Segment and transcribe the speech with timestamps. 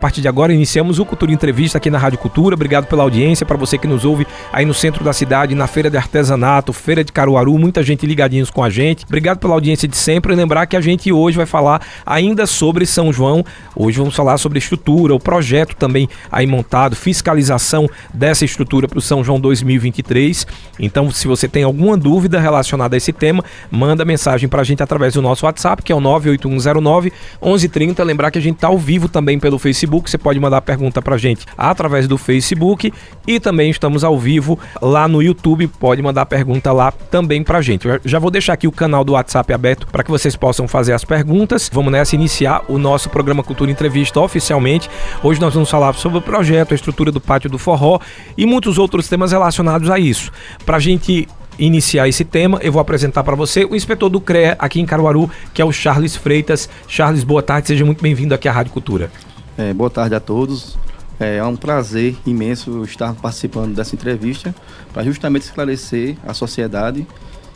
[0.00, 2.54] A partir de agora iniciamos o Cultura Entrevista aqui na Rádio Cultura.
[2.54, 5.90] Obrigado pela audiência, para você que nos ouve aí no centro da cidade, na Feira
[5.90, 9.04] de Artesanato, Feira de Caruaru, muita gente ligadinhos com a gente.
[9.04, 10.36] Obrigado pela audiência de sempre.
[10.36, 13.44] Lembrar que a gente hoje vai falar ainda sobre São João.
[13.74, 19.02] Hoje vamos falar sobre estrutura, o projeto também aí montado, fiscalização dessa estrutura para o
[19.02, 20.46] São João 2023.
[20.78, 24.80] Então, se você tem alguma dúvida relacionada a esse tema, manda mensagem para a gente
[24.80, 27.12] através do nosso WhatsApp, que é o 98109
[27.42, 28.04] 1130.
[28.04, 31.00] Lembrar que a gente está ao vivo também pelo Facebook Facebook, você pode mandar pergunta
[31.00, 32.92] pra gente através do Facebook
[33.26, 37.88] e também estamos ao vivo lá no YouTube, pode mandar pergunta lá também pra gente.
[37.88, 40.92] Eu já vou deixar aqui o canal do WhatsApp aberto para que vocês possam fazer
[40.92, 41.70] as perguntas.
[41.72, 44.90] Vamos nessa iniciar o nosso programa Cultura Entrevista oficialmente.
[45.22, 47.98] Hoje nós vamos falar sobre o projeto, a estrutura do Pátio do Forró
[48.36, 50.30] e muitos outros temas relacionados a isso.
[50.66, 51.26] Pra gente
[51.58, 55.30] iniciar esse tema, eu vou apresentar para você o inspetor do CREA aqui em Caruaru,
[55.52, 56.68] que é o Charles Freitas.
[56.86, 59.10] Charles, boa tarde, seja muito bem-vindo aqui à Rádio Cultura.
[59.58, 60.78] É, boa tarde a todos.
[61.18, 64.54] É, é um prazer imenso estar participando dessa entrevista
[64.92, 67.04] para justamente esclarecer a sociedade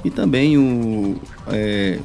[0.05, 1.15] e também o
[1.47, 2.01] é,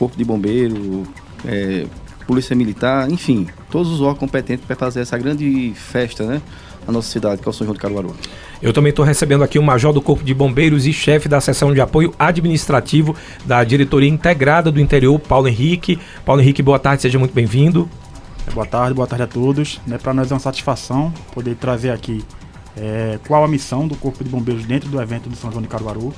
[0.00, 1.04] Corpo de Bombeiro,
[1.46, 1.86] é,
[2.26, 6.42] Polícia Militar, enfim, todos os órgãos competentes para fazer essa grande festa, né?
[6.84, 8.14] Na nossa cidade, que é o São João de Caruaru.
[8.60, 11.72] Eu também estou recebendo aqui o Major do Corpo de Bombeiros e chefe da seção
[11.72, 16.00] de apoio administrativo da Diretoria Integrada do Interior, Paulo Henrique.
[16.24, 17.88] Paulo Henrique, boa tarde, seja muito bem-vindo.
[18.52, 19.80] Boa tarde, boa tarde a todos.
[19.86, 22.24] Né, Para nós é uma satisfação poder trazer aqui
[22.76, 25.68] é, qual a missão do Corpo de Bombeiros dentro do evento do São João de
[25.68, 26.12] Caruaru.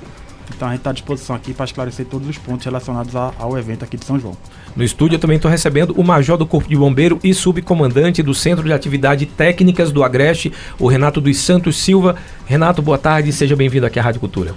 [0.54, 3.58] Então a gente está à disposição aqui para esclarecer todos os pontos relacionados a, ao
[3.58, 4.36] evento aqui de São João.
[4.74, 8.34] No estúdio eu também estou recebendo o Major do Corpo de Bombeiro e subcomandante do
[8.34, 12.16] Centro de Atividades Técnicas do Agreste, o Renato dos Santos Silva.
[12.46, 14.54] Renato, boa tarde, seja bem-vindo aqui à Rádio Cultura.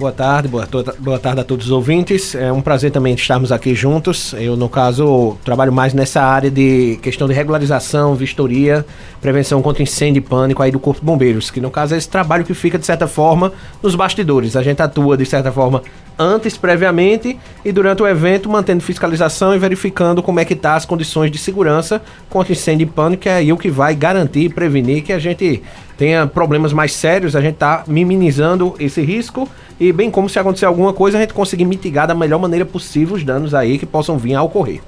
[0.00, 0.66] Boa tarde, boa,
[0.98, 2.34] boa tarde a todos os ouvintes.
[2.34, 4.32] É um prazer também estarmos aqui juntos.
[4.32, 8.82] Eu, no caso, trabalho mais nessa área de questão de regularização, vistoria,
[9.20, 12.08] prevenção contra incêndio e pânico aí do Corpo de Bombeiros, que no caso é esse
[12.08, 14.56] trabalho que fica, de certa forma, nos bastidores.
[14.56, 15.82] A gente atua, de certa forma,
[16.18, 20.86] antes, previamente, e durante o evento, mantendo fiscalização e verificando como é que tá as
[20.86, 24.48] condições de segurança contra incêndio e pânico, que é aí o que vai garantir e
[24.48, 25.62] prevenir que a gente
[26.00, 29.46] tenha problemas mais sérios, a gente está minimizando esse risco
[29.78, 33.16] e bem como se acontecer alguma coisa, a gente conseguir mitigar da melhor maneira possível
[33.16, 34.80] os danos aí que possam vir a ocorrer.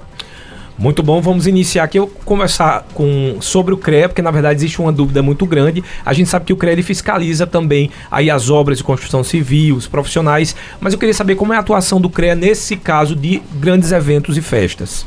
[0.75, 1.99] Muito bom, vamos iniciar aqui.
[1.99, 5.83] Eu conversar com sobre o CREA, porque na verdade existe uma dúvida muito grande.
[6.03, 9.85] A gente sabe que o CREA fiscaliza também aí as obras de construção civil, os
[9.85, 13.91] profissionais, mas eu queria saber como é a atuação do CREA nesse caso de grandes
[13.91, 15.05] eventos e festas.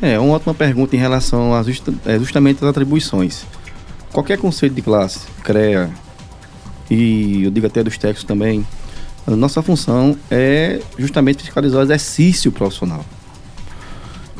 [0.00, 1.64] É, uma ótima pergunta em relação a
[2.06, 3.44] é, justamente as atribuições.
[4.12, 5.88] Qualquer conceito de classe, CREA,
[6.90, 8.66] e eu digo até dos técnicos também,
[9.24, 13.04] a nossa função é justamente fiscalizar o exercício profissional.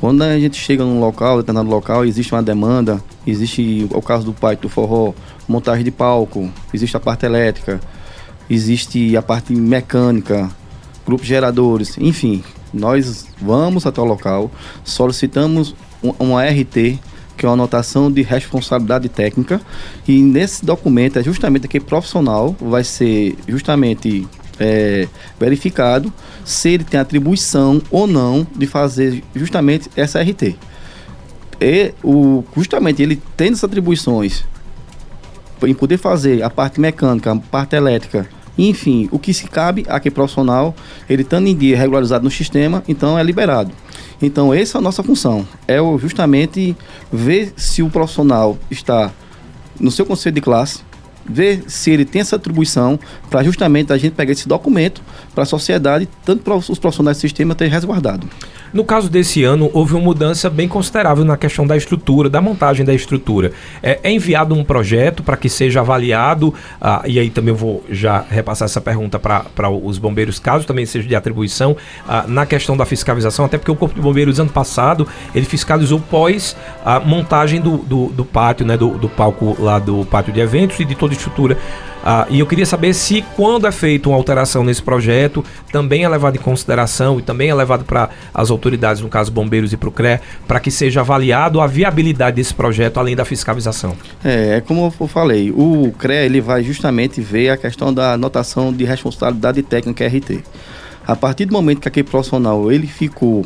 [0.00, 4.32] Quando a gente chega num local, determinado local, existe uma demanda, existe o caso do
[4.32, 5.12] pai do forró,
[5.46, 7.80] montagem de palco, existe a parte elétrica,
[8.48, 10.50] existe a parte mecânica,
[11.06, 12.42] grupos geradores, enfim,
[12.72, 14.50] nós vamos até o local,
[14.82, 15.76] solicitamos
[16.18, 16.98] uma RT,
[17.40, 19.62] que é uma anotação de responsabilidade técnica,
[20.06, 24.28] e nesse documento é justamente aquele profissional vai ser justamente
[24.58, 25.08] é,
[25.38, 26.12] verificado
[26.44, 30.54] se ele tem atribuição ou não de fazer justamente essa RT.
[31.58, 34.44] E o, justamente ele tendo essas atribuições
[35.62, 38.28] em poder fazer a parte mecânica, a parte elétrica,
[38.68, 40.74] enfim, o que se cabe a que profissional,
[41.08, 43.72] ele estando em dia regularizado no sistema, então é liberado.
[44.20, 46.76] Então essa é a nossa função, é justamente
[47.10, 49.10] ver se o profissional está
[49.78, 50.80] no seu conselho de classe,
[51.24, 52.98] ver se ele tem essa atribuição
[53.30, 55.00] para justamente a gente pegar esse documento
[55.34, 58.28] para a sociedade, tanto para os profissionais do sistema ter resguardado.
[58.72, 62.86] No caso desse ano, houve uma mudança bem considerável na questão da estrutura, da montagem
[62.86, 63.52] da estrutura.
[63.82, 67.84] É, é enviado um projeto para que seja avaliado, ah, e aí também eu vou
[67.90, 71.76] já repassar essa pergunta para os bombeiros, caso também seja de atribuição,
[72.06, 75.98] ah, na questão da fiscalização, até porque o Corpo de Bombeiros, ano passado, ele fiscalizou
[75.98, 80.40] pós a montagem do, do, do pátio, né, do, do palco lá do pátio de
[80.40, 81.58] eventos e de toda a estrutura.
[82.02, 86.08] Ah, e eu queria saber se, quando é feita uma alteração nesse projeto, também é
[86.08, 89.88] levado em consideração e também é levado para as autoridades, no caso bombeiros e para
[89.88, 90.18] o CRE,
[90.48, 93.94] para que seja avaliado a viabilidade desse projeto, além da fiscalização.
[94.24, 98.72] É, é como eu falei, o CRE ele vai justamente ver a questão da anotação
[98.72, 100.42] de responsabilidade técnica RT.
[101.06, 103.44] A partir do momento que aquele profissional ele ficou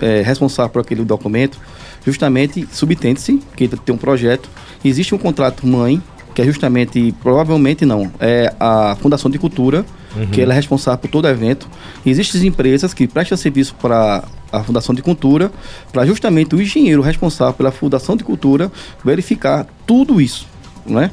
[0.00, 1.58] é, responsável por aquele documento,
[2.04, 4.50] justamente subtende-se que tem um projeto,
[4.84, 6.02] existe um contrato mãe
[6.34, 9.84] que é justamente, provavelmente não, é a Fundação de Cultura,
[10.16, 10.26] uhum.
[10.26, 11.68] que ela é responsável por todo o evento.
[12.04, 15.52] Existem empresas que prestam serviço para a Fundação de Cultura,
[15.92, 18.70] para justamente o engenheiro responsável pela Fundação de Cultura
[19.04, 20.46] verificar tudo isso,
[20.84, 21.10] né?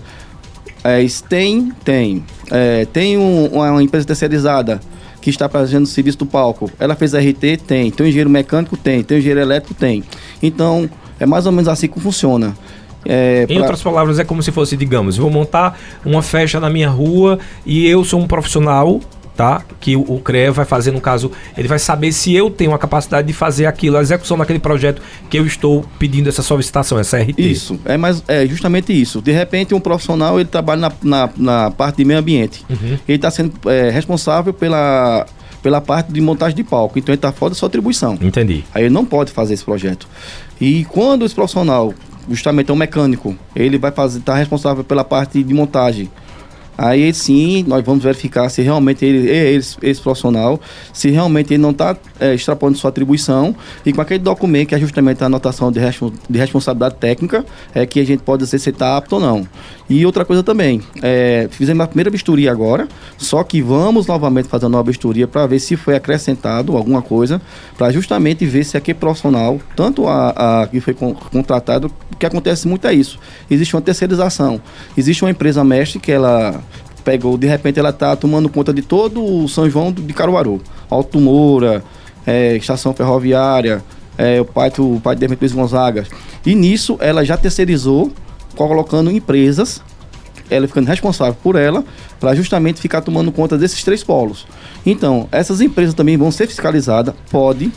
[0.84, 2.24] É, tem, tem.
[2.50, 4.80] É, tem um, uma empresa terceirizada
[5.22, 6.72] que está fazendo serviço do palco.
[6.80, 7.58] Ela fez RT?
[7.68, 7.92] Tem.
[7.92, 8.76] Tem um engenheiro mecânico?
[8.76, 9.04] Tem.
[9.04, 9.76] Tem um engenheiro elétrico?
[9.76, 10.04] Tem.
[10.42, 10.90] Então,
[11.20, 12.58] é mais ou menos assim que funciona.
[13.06, 13.58] É, em pra...
[13.58, 17.88] outras palavras, é como se fosse, digamos, vou montar uma festa na minha rua e
[17.88, 19.00] eu sou um profissional
[19.36, 19.64] tá?
[19.80, 22.78] Que o, o CREA vai fazer, no caso, ele vai saber se eu tenho a
[22.78, 27.18] capacidade de fazer aquilo, a execução daquele projeto que eu estou pedindo essa solicitação, essa
[27.18, 27.40] RT.
[27.40, 29.22] Isso, é, mais, é justamente isso.
[29.22, 32.64] De repente, um profissional, ele trabalha na, na, na parte de meio ambiente.
[32.70, 33.00] Uhum.
[33.08, 35.26] Ele está sendo é, responsável pela
[35.62, 36.98] pela parte de montagem de palco.
[36.98, 38.18] Então ele está fora da sua atribuição.
[38.20, 38.64] Entendi.
[38.74, 40.08] Aí ele não pode fazer esse projeto.
[40.60, 41.94] E quando esse profissional,
[42.30, 46.10] justamente é um mecânico, ele vai fazer, está responsável pela parte de montagem.
[46.78, 50.60] Aí sim, nós vamos verificar se realmente ele é esse, esse profissional,
[50.92, 54.80] se realmente ele não está é, extrapolando sua atribuição e com aquele documento que é
[54.80, 57.46] justamente a anotação de, de responsabilidade técnica,
[57.76, 59.48] é que a gente pode dizer se está apto ou não.
[59.92, 64.64] E outra coisa também, é, fizemos a primeira vistoria agora, só que vamos novamente fazer
[64.64, 67.42] uma nova vistoria para ver se foi acrescentado alguma coisa,
[67.78, 72.70] para justamente ver se aquele profissional, tanto a, a que foi contratado, o que acontece
[72.70, 73.20] muito é isso.
[73.50, 74.62] Existe uma terceirização.
[74.96, 76.64] Existe uma empresa mestre que ela
[77.04, 80.62] pegou, de repente ela está tomando conta de todo o São João de Caruaru.
[80.90, 81.84] Alto Moura,
[82.26, 83.84] é, estação ferroviária,
[84.18, 86.08] é, o pai, o pai de Luiz Gonzaga.
[86.46, 88.10] E nisso ela já terceirizou
[88.56, 89.82] colocando empresas,
[90.50, 91.84] ela ficando responsável por ela,
[92.20, 94.46] para justamente ficar tomando conta desses três polos.
[94.86, 97.72] Então, essas empresas também vão ser fiscalizadas, pode,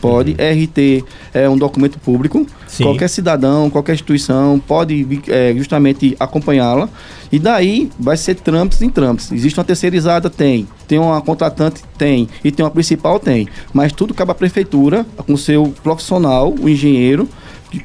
[0.00, 0.64] pode, uhum.
[0.64, 2.84] RT é um documento público, Sim.
[2.84, 6.88] qualquer cidadão, qualquer instituição pode é, justamente acompanhá-la,
[7.30, 9.30] e daí vai ser trâmites em trâmites.
[9.30, 10.28] Existe uma terceirizada?
[10.28, 10.66] Tem.
[10.88, 11.82] Tem uma contratante?
[11.96, 12.28] Tem.
[12.42, 13.20] E tem uma principal?
[13.20, 13.46] Tem.
[13.72, 17.28] Mas tudo cabe à prefeitura, com seu profissional, o engenheiro,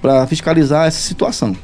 [0.01, 1.55] para fiscalizar essa situação.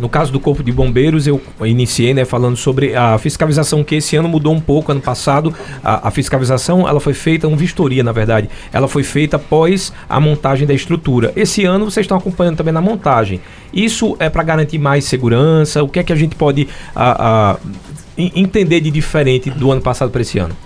[0.00, 4.16] No caso do Corpo de Bombeiros, eu iniciei né, falando sobre a fiscalização que esse
[4.16, 4.90] ano mudou um pouco.
[4.90, 5.54] Ano passado,
[5.84, 10.18] a, a fiscalização ela foi feita, uma vistoria, na verdade, ela foi feita após a
[10.18, 11.32] montagem da estrutura.
[11.36, 13.42] Esse ano vocês estão acompanhando também na montagem.
[13.74, 15.82] Isso é para garantir mais segurança?
[15.82, 17.56] O que é que a gente pode a, a,
[18.16, 20.56] entender de diferente do ano passado para esse ano?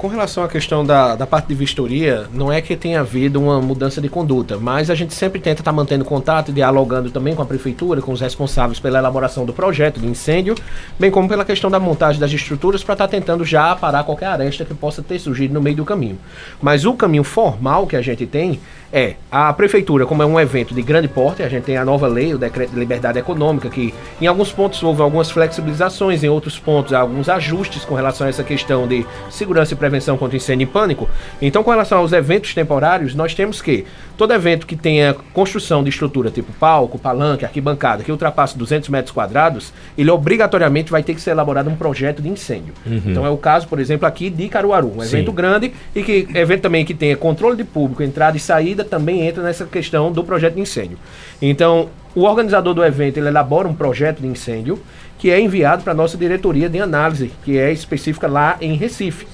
[0.00, 3.60] Com relação à questão da, da parte de vistoria, não é que tenha havido uma
[3.60, 7.34] mudança de conduta, mas a gente sempre tenta estar tá mantendo contato e dialogando também
[7.34, 10.54] com a prefeitura, com os responsáveis pela elaboração do projeto de incêndio,
[10.98, 14.28] bem como pela questão da montagem das estruturas para estar tá tentando já parar qualquer
[14.28, 16.18] aresta que possa ter surgido no meio do caminho.
[16.62, 18.58] Mas o caminho formal que a gente tem
[18.92, 22.08] é a prefeitura, como é um evento de grande porte, a gente tem a nova
[22.08, 26.58] lei, o decreto de liberdade econômica, que em alguns pontos houve algumas flexibilizações, em outros
[26.58, 30.66] pontos alguns ajustes com relação a essa questão de segurança e prevenção contra incêndio e
[30.66, 31.08] pânico.
[31.40, 35.90] Então, com relação aos eventos temporários, nós temos que todo evento que tenha construção de
[35.90, 41.20] estrutura tipo palco, palanque, arquibancada, que ultrapasse 200 metros quadrados, ele obrigatoriamente vai ter que
[41.20, 42.74] ser elaborado um projeto de incêndio.
[42.84, 43.00] Uhum.
[43.06, 45.16] Então, é o caso, por exemplo, aqui de Caruaru, um Sim.
[45.16, 49.26] evento grande e que evento também que tenha controle de público, entrada e saída também
[49.26, 50.98] entra nessa questão do projeto de incêndio.
[51.40, 54.80] Então, o organizador do evento ele elabora um projeto de incêndio
[55.18, 59.26] que é enviado para a nossa diretoria de análise, que é específica lá em Recife.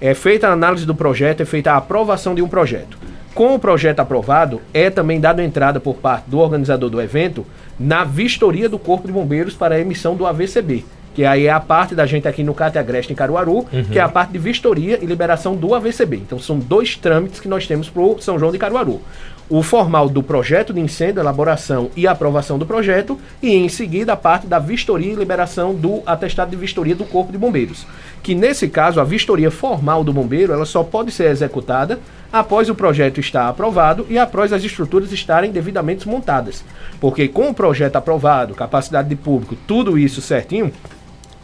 [0.00, 2.98] É feita a análise do projeto, é feita a aprovação de um projeto.
[3.34, 7.44] Com o projeto aprovado, é também dado entrada por parte do organizador do evento
[7.78, 10.84] na vistoria do Corpo de Bombeiros para a emissão do AVCB,
[11.14, 13.84] que aí é a parte da gente aqui no CAT Agreste em Caruaru, uhum.
[13.90, 16.16] que é a parte de vistoria e liberação do AVCB.
[16.16, 19.00] Então são dois trâmites que nós temos para o São João de Caruaru.
[19.48, 24.16] O formal do projeto de incêndio, elaboração e aprovação do projeto, e em seguida a
[24.16, 27.86] parte da vistoria e liberação do atestado de vistoria do Corpo de Bombeiros.
[28.22, 32.00] Que nesse caso, a vistoria formal do bombeiro, ela só pode ser executada
[32.32, 36.64] após o projeto estar aprovado e após as estruturas estarem devidamente montadas.
[36.98, 40.72] Porque com o projeto aprovado, capacidade de público, tudo isso certinho,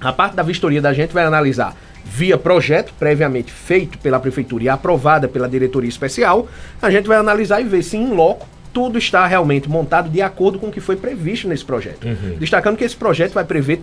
[0.01, 4.69] a parte da vistoria da gente vai analisar via projeto previamente feito pela prefeitura e
[4.69, 6.49] aprovada pela diretoria especial,
[6.81, 10.59] a gente vai analisar e ver se em loco tudo está realmente montado de acordo
[10.59, 12.07] com o que foi previsto nesse projeto.
[12.07, 12.37] Uhum.
[12.39, 13.81] Destacando que esse projeto vai prever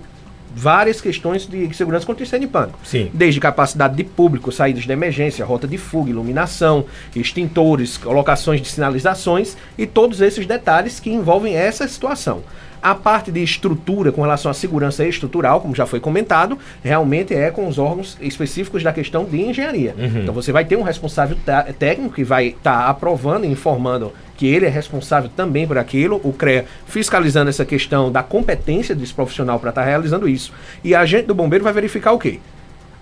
[0.56, 2.80] várias questões de segurança contra incêndio e pânico.
[2.84, 3.12] Sim.
[3.14, 9.56] Desde capacidade de público, saídas de emergência, rota de fuga, iluminação, extintores, colocações de sinalizações
[9.78, 12.42] e todos esses detalhes que envolvem essa situação.
[12.82, 17.50] A parte de estrutura com relação à segurança estrutural, como já foi comentado, realmente é
[17.50, 19.96] com os órgãos específicos da questão de engenharia.
[19.98, 20.22] Uhum.
[20.22, 21.38] Então você vai ter um responsável
[21.80, 26.22] técnico que vai estar tá aprovando e informando que ele é responsável também por aquilo,
[26.24, 30.54] o CREA fiscalizando essa questão da competência desse profissional para estar tá realizando isso.
[30.84, 32.40] E a agente do bombeiro vai verificar o quê?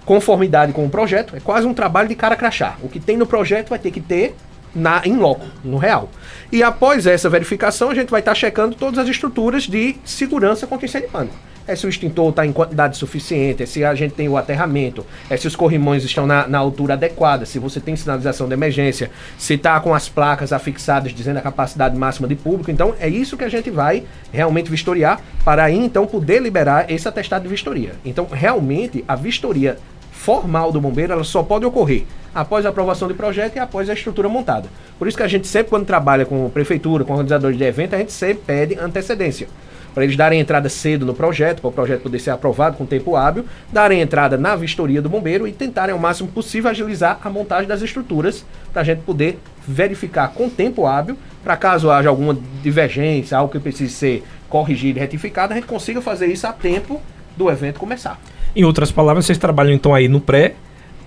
[0.06, 2.78] Conformidade com o projeto, é quase um trabalho de cara crachá.
[2.82, 4.36] O que tem no projeto vai ter que ter
[4.76, 6.10] na em loco, no real.
[6.52, 10.86] E após essa verificação, a gente vai estar checando todas as estruturas de segurança contra
[10.86, 11.36] incêndio pânico
[11.68, 15.06] é se o extintor está em quantidade suficiente, é se a gente tem o aterramento,
[15.30, 19.10] é se os corrimões estão na, na altura adequada, se você tem sinalização de emergência,
[19.38, 22.70] se está com as placas afixadas dizendo a capacidade máxima de público.
[22.70, 27.08] Então é isso que a gente vai realmente vistoriar para aí então poder liberar esse
[27.08, 27.94] atestado de vistoria.
[28.06, 29.78] Então realmente a vistoria
[30.12, 32.06] formal do bombeiro ela só pode ocorrer
[32.36, 34.68] após a aprovação do projeto e após a estrutura montada.
[35.00, 37.98] Por isso que a gente sempre quando trabalha com prefeitura, com organizadores de evento, a
[37.98, 39.48] gente sempre pede antecedência
[39.96, 43.16] para eles darem entrada cedo no projeto, para o projeto poder ser aprovado com tempo
[43.16, 47.66] hábil, darem entrada na vistoria do bombeiro e tentarem ao máximo possível agilizar a montagem
[47.66, 53.38] das estruturas para a gente poder verificar com tempo hábil, para caso haja alguma divergência,
[53.38, 57.02] algo que precise ser corrigido e retificado, a gente consiga fazer isso a tempo
[57.38, 58.20] do evento começar.
[58.54, 60.56] Em outras palavras, vocês trabalham então aí no pré,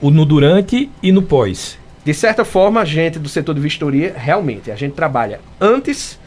[0.02, 1.78] no durante e no pós.
[2.05, 6.19] De certa forma, a gente do setor de vistoria, realmente, a gente trabalha antes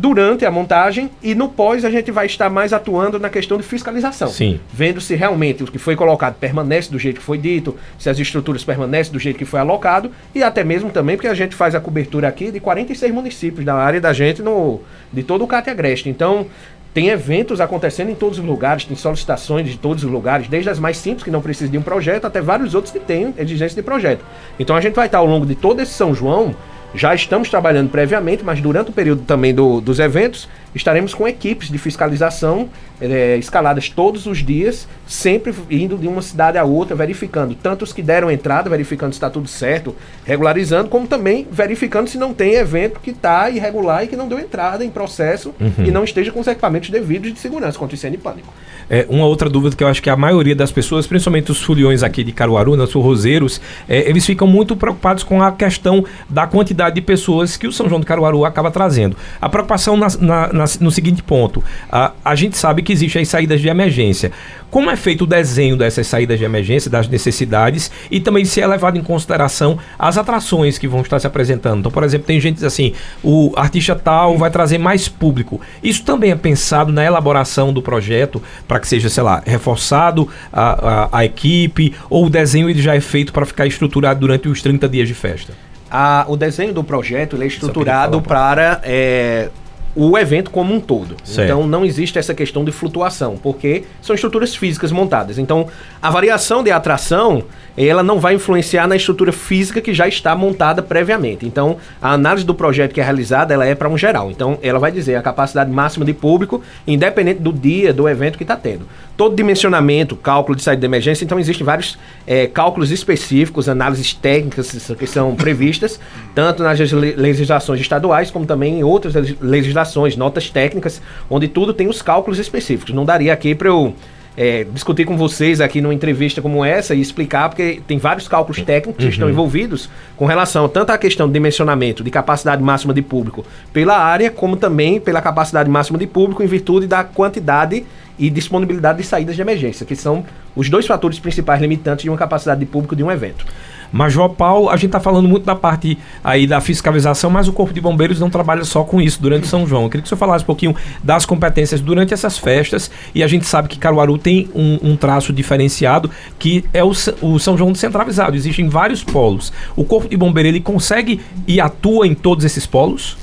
[0.00, 3.62] durante a montagem e no pós a gente vai estar mais atuando na questão de
[3.62, 4.28] fiscalização.
[4.28, 4.58] Sim.
[4.72, 8.18] Vendo se realmente o que foi colocado permanece do jeito que foi dito, se as
[8.18, 11.74] estruturas permanecem do jeito que foi alocado e até mesmo também porque a gente faz
[11.74, 14.80] a cobertura aqui de 46 municípios da área da gente no
[15.12, 16.08] de todo o Cate Agreste.
[16.08, 16.46] Então,
[16.92, 20.78] tem eventos acontecendo em todos os lugares, tem solicitações de todos os lugares, desde as
[20.78, 23.82] mais simples, que não precisam de um projeto, até vários outros que têm exigência de
[23.82, 24.24] projeto.
[24.58, 26.54] Então a gente vai estar ao longo de todo esse São João
[26.94, 31.68] já estamos trabalhando previamente, mas durante o período também do, dos eventos, estaremos com equipes
[31.68, 32.68] de fiscalização
[33.00, 37.92] é, escaladas todos os dias, sempre indo de uma cidade a outra, verificando tanto os
[37.92, 42.54] que deram entrada, verificando se está tudo certo, regularizando, como também verificando se não tem
[42.54, 45.84] evento que está irregular e que não deu entrada em processo uhum.
[45.84, 48.52] e não esteja com os equipamentos devidos de segurança contra incêndio e pânico.
[48.88, 52.02] É, uma outra dúvida que eu acho que a maioria das pessoas, principalmente os foliões
[52.02, 56.44] aqui de Caruaru, né, os roseiros, é, eles ficam muito preocupados com a questão da
[56.46, 59.16] quantidade de pessoas que o São João de Caruaru acaba trazendo.
[59.40, 60.08] A preocupação na,
[60.52, 64.30] na, na, no seguinte ponto: a, a gente sabe que existem as saídas de emergência.
[64.70, 68.66] Como é feito o desenho dessas saídas de emergência, das necessidades e também se é
[68.66, 71.80] levado em consideração as atrações que vão estar se apresentando?
[71.80, 75.60] Então, por exemplo, tem gente assim, o artista tal vai trazer mais público.
[75.82, 80.70] Isso também é pensado na elaboração do projeto para que seja, sei lá, reforçado a,
[81.04, 84.62] a, a equipe ou o desenho ele já é feito para ficar estruturado durante os
[84.62, 85.52] 30 dias de festa?
[85.90, 89.48] A, o desenho do projeto é estruturado para é,
[89.94, 91.16] o evento como um todo.
[91.44, 95.38] Então não existe essa questão de flutuação, porque são estruturas físicas montadas.
[95.38, 95.66] Então
[96.00, 97.44] a variação de atração
[97.88, 101.46] ela não vai influenciar na estrutura física que já está montada previamente.
[101.46, 104.30] Então, a análise do projeto que é realizada, ela é para um geral.
[104.30, 108.44] Então, ela vai dizer a capacidade máxima de público, independente do dia, do evento que
[108.44, 108.86] está tendo.
[109.16, 114.92] Todo dimensionamento, cálculo de saída de emergência, então existem vários é, cálculos específicos, análises técnicas
[114.98, 116.00] que são previstas,
[116.34, 122.02] tanto nas legislações estaduais, como também em outras legislações, notas técnicas, onde tudo tem os
[122.02, 122.94] cálculos específicos.
[122.94, 123.94] Não daria aqui para eu
[124.36, 128.62] é, discutir com vocês aqui numa entrevista como essa e explicar, porque tem vários cálculos
[128.62, 129.08] técnicos uhum.
[129.08, 133.44] que estão envolvidos com relação tanto à questão de dimensionamento, de capacidade máxima de público
[133.72, 137.84] pela área, como também pela capacidade máxima de público em virtude da quantidade
[138.18, 142.18] e disponibilidade de saídas de emergência, que são os dois fatores principais limitantes de uma
[142.18, 143.46] capacidade de público de um evento.
[143.92, 147.72] Major Paulo, a gente está falando muito da parte aí da fiscalização, mas o Corpo
[147.72, 149.84] de Bombeiros não trabalha só com isso durante São João.
[149.84, 153.26] Eu queria que o senhor falasse um pouquinho das competências durante essas festas e a
[153.26, 157.72] gente sabe que Caruaru tem um, um traço diferenciado que é o, o, São João
[157.72, 158.36] descentralizado.
[158.36, 159.52] Existem vários polos.
[159.74, 163.16] O Corpo de Bombeiro ele consegue e atua em todos esses polos?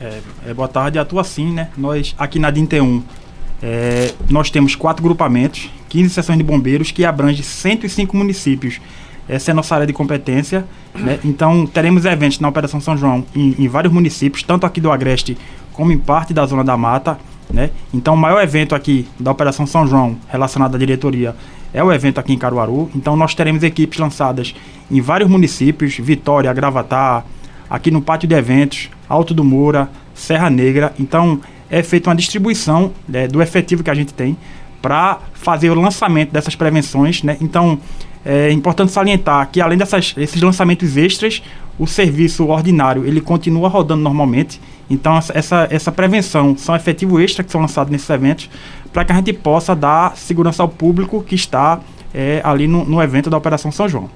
[0.00, 1.68] É, é, boa tarde, atua sim, né?
[1.76, 3.02] Nós aqui na DIN-T1
[3.62, 8.80] é, nós temos quatro grupamentos, 15 seções de bombeiros que abrangem 105 municípios
[9.32, 10.64] essa é a nossa área de competência.
[10.94, 11.18] Né?
[11.24, 15.38] Então, teremos eventos na Operação São João em, em, vários municípios, tanto aqui do Agreste
[15.72, 17.18] como em parte da Zona da Mata.
[17.50, 17.70] Né?
[17.94, 21.34] Então, o maior evento aqui da Operação São João relacionado à diretoria
[21.72, 22.90] é o evento aqui em Caruaru.
[22.94, 24.54] Então, nós teremos equipes lançadas
[24.90, 27.24] em vários municípios: Vitória, Gravatar,
[27.70, 30.92] aqui no Pátio de Eventos, Alto do Moura, Serra Negra.
[31.00, 34.36] Então, é feita uma distribuição né, do efetivo que a gente tem
[34.82, 37.22] para fazer o lançamento dessas prevenções.
[37.22, 37.38] Né?
[37.40, 37.78] Então,
[38.24, 41.42] é importante salientar que além desses lançamentos extras,
[41.78, 44.60] o serviço ordinário ele continua rodando normalmente.
[44.88, 48.48] Então essa, essa prevenção são efetivo extra que são lançados nesses eventos
[48.92, 51.80] para que a gente possa dar segurança ao público que está
[52.14, 54.10] é, ali no, no evento da Operação São João.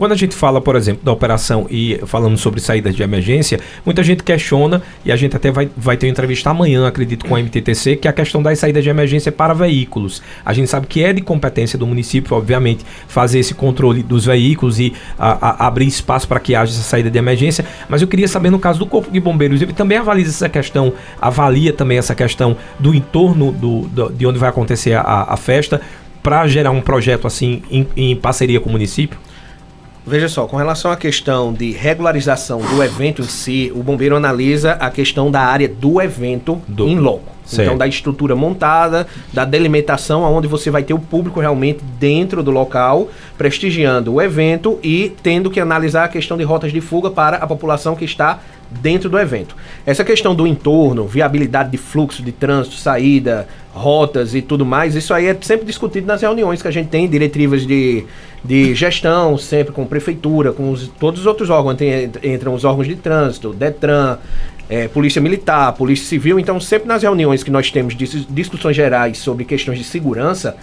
[0.00, 4.02] Quando a gente fala, por exemplo, da operação e falando sobre saídas de emergência, muita
[4.02, 7.38] gente questiona, e a gente até vai, vai ter uma entrevista amanhã, acredito, com a
[7.38, 10.22] MTTC, que é a questão das saídas de emergência para veículos.
[10.42, 14.80] A gente sabe que é de competência do município, obviamente, fazer esse controle dos veículos
[14.80, 18.26] e a, a, abrir espaço para que haja essa saída de emergência, mas eu queria
[18.26, 22.14] saber, no caso do Corpo de Bombeiros, ele também avalia essa questão, avalia também essa
[22.14, 25.78] questão do entorno do, do de onde vai acontecer a, a festa,
[26.22, 29.18] para gerar um projeto assim em, em parceria com o município?
[30.06, 34.72] Veja só, com relação à questão de regularização do evento em si, o bombeiro analisa
[34.72, 36.88] a questão da área do evento do...
[36.88, 37.39] em loco.
[37.52, 42.50] Então, da estrutura montada, da delimitação, onde você vai ter o público realmente dentro do
[42.50, 47.36] local, prestigiando o evento e tendo que analisar a questão de rotas de fuga para
[47.38, 48.40] a população que está
[48.70, 49.56] dentro do evento.
[49.84, 55.12] Essa questão do entorno, viabilidade de fluxo de trânsito, saída, rotas e tudo mais, isso
[55.12, 58.04] aí é sempre discutido nas reuniões que a gente tem, diretivas de,
[58.44, 62.86] de gestão, sempre com prefeitura, com os, todos os outros órgãos, tem, entram os órgãos
[62.86, 64.18] de trânsito, DETRAN,
[64.70, 69.44] é, Polícia Militar, Polícia Civil, então sempre nas reuniões que nós temos discussões gerais sobre
[69.44, 70.56] questões de segurança,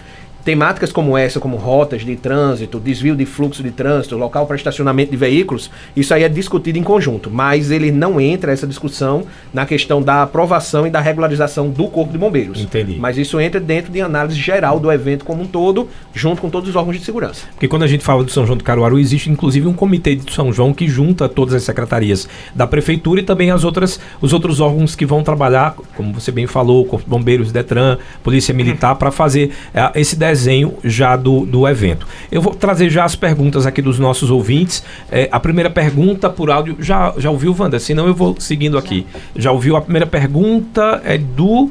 [0.48, 5.10] Temáticas como essa, como rotas de trânsito, desvio de fluxo de trânsito, local para estacionamento
[5.10, 9.66] de veículos, isso aí é discutido em conjunto, mas ele não entra essa discussão na
[9.66, 12.62] questão da aprovação e da regularização do Corpo de Bombeiros.
[12.62, 12.96] Entendi.
[12.98, 16.70] Mas isso entra dentro de análise geral do evento como um todo, junto com todos
[16.70, 17.44] os órgãos de segurança.
[17.50, 20.32] Porque quando a gente fala do São João do Caruaru, existe inclusive um comitê de
[20.32, 24.60] São João que junta todas as secretarias da prefeitura e também as outras, os outros
[24.60, 29.10] órgãos que vão trabalhar, como você bem falou, Corpo de Bombeiros, Detran, Polícia Militar, para
[29.10, 32.06] fazer é, esse desenho desenho já do, do evento.
[32.30, 34.84] Eu vou trazer já as perguntas aqui dos nossos ouvintes.
[35.10, 37.80] É, a primeira pergunta por áudio, já, já ouviu, Wanda?
[37.80, 39.04] Senão eu vou seguindo aqui.
[39.34, 39.76] Já ouviu?
[39.76, 41.70] A primeira pergunta é do.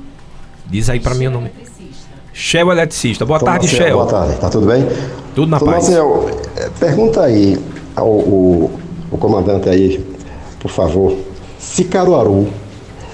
[0.69, 1.51] Diz aí para mim o nome.
[2.33, 3.25] Shell Eletricista.
[3.25, 3.95] Boa Tom tarde, Shell.
[3.95, 4.85] Boa tarde, tá tudo bem?
[5.33, 5.85] Tudo na Tom paz.
[5.85, 7.57] Marcel, é, pergunta aí
[7.95, 8.71] ao, ao,
[9.11, 10.05] ao comandante aí,
[10.59, 11.17] por favor,
[11.57, 12.47] se Caruaru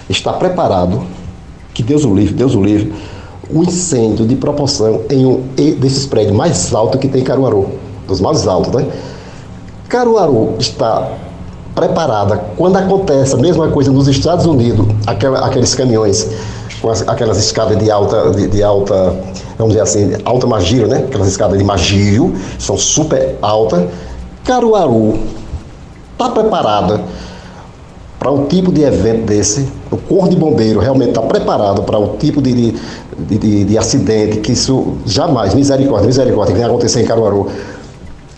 [0.10, 1.06] está preparado,
[1.74, 2.92] que Deus o livre, Deus o livre,
[3.54, 5.42] um incêndio de proporção em um
[5.80, 7.70] desses prédios mais altos que tem em Caruaru,
[8.08, 8.88] dos mais altos, né?
[9.88, 11.12] Caruaru está
[11.76, 16.30] preparada quando acontece a mesma coisa nos Estados Unidos, aquela, aqueles caminhões
[16.82, 19.16] com as, aquelas escadas de alta, de, de, alta,
[19.58, 21.06] vamos dizer assim, alta magiro, né?
[21.08, 23.86] Aquelas escadas de magio, são super altas.
[24.44, 25.20] Caruaru
[26.13, 27.02] está preparada
[28.24, 32.16] para um tipo de evento desse, o Corpo de Bombeiro realmente está preparado para o
[32.16, 37.06] tipo de, de, de, de, acidente que isso jamais, misericórdia, misericórdia, que vai acontecer em
[37.06, 37.50] Caruaru.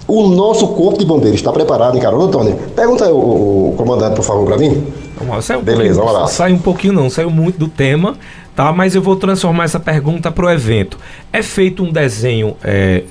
[0.07, 2.55] O nosso Corpo de Bombeiro está preparado em Caruaru, Tony?
[2.75, 4.87] Pergunta aí o, o, comandante, por favor, para mim.
[5.21, 6.27] Um Beleza, vamos lá.
[6.27, 8.15] Sai um pouquinho não, saiu muito do tema,
[8.55, 8.73] tá?
[8.73, 10.97] Mas eu vou transformar essa pergunta para o evento.
[11.31, 13.03] É feito um desenho, é,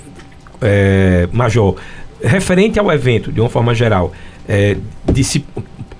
[0.61, 1.77] é, Major,
[2.21, 4.11] referente ao evento, de uma forma geral,
[4.49, 4.77] é,
[5.11, 5.45] de se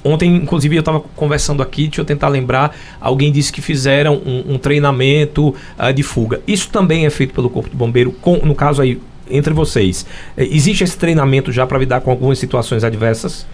[0.05, 4.55] Ontem, inclusive, eu estava conversando aqui, deixa eu tentar lembrar, alguém disse que fizeram um,
[4.55, 6.43] um treinamento uh, de fuga.
[6.47, 10.05] Isso também é feito pelo Corpo de Bombeiro, com, no caso aí, entre vocês.
[10.37, 13.47] Eh, existe esse treinamento já para lidar com algumas situações adversas?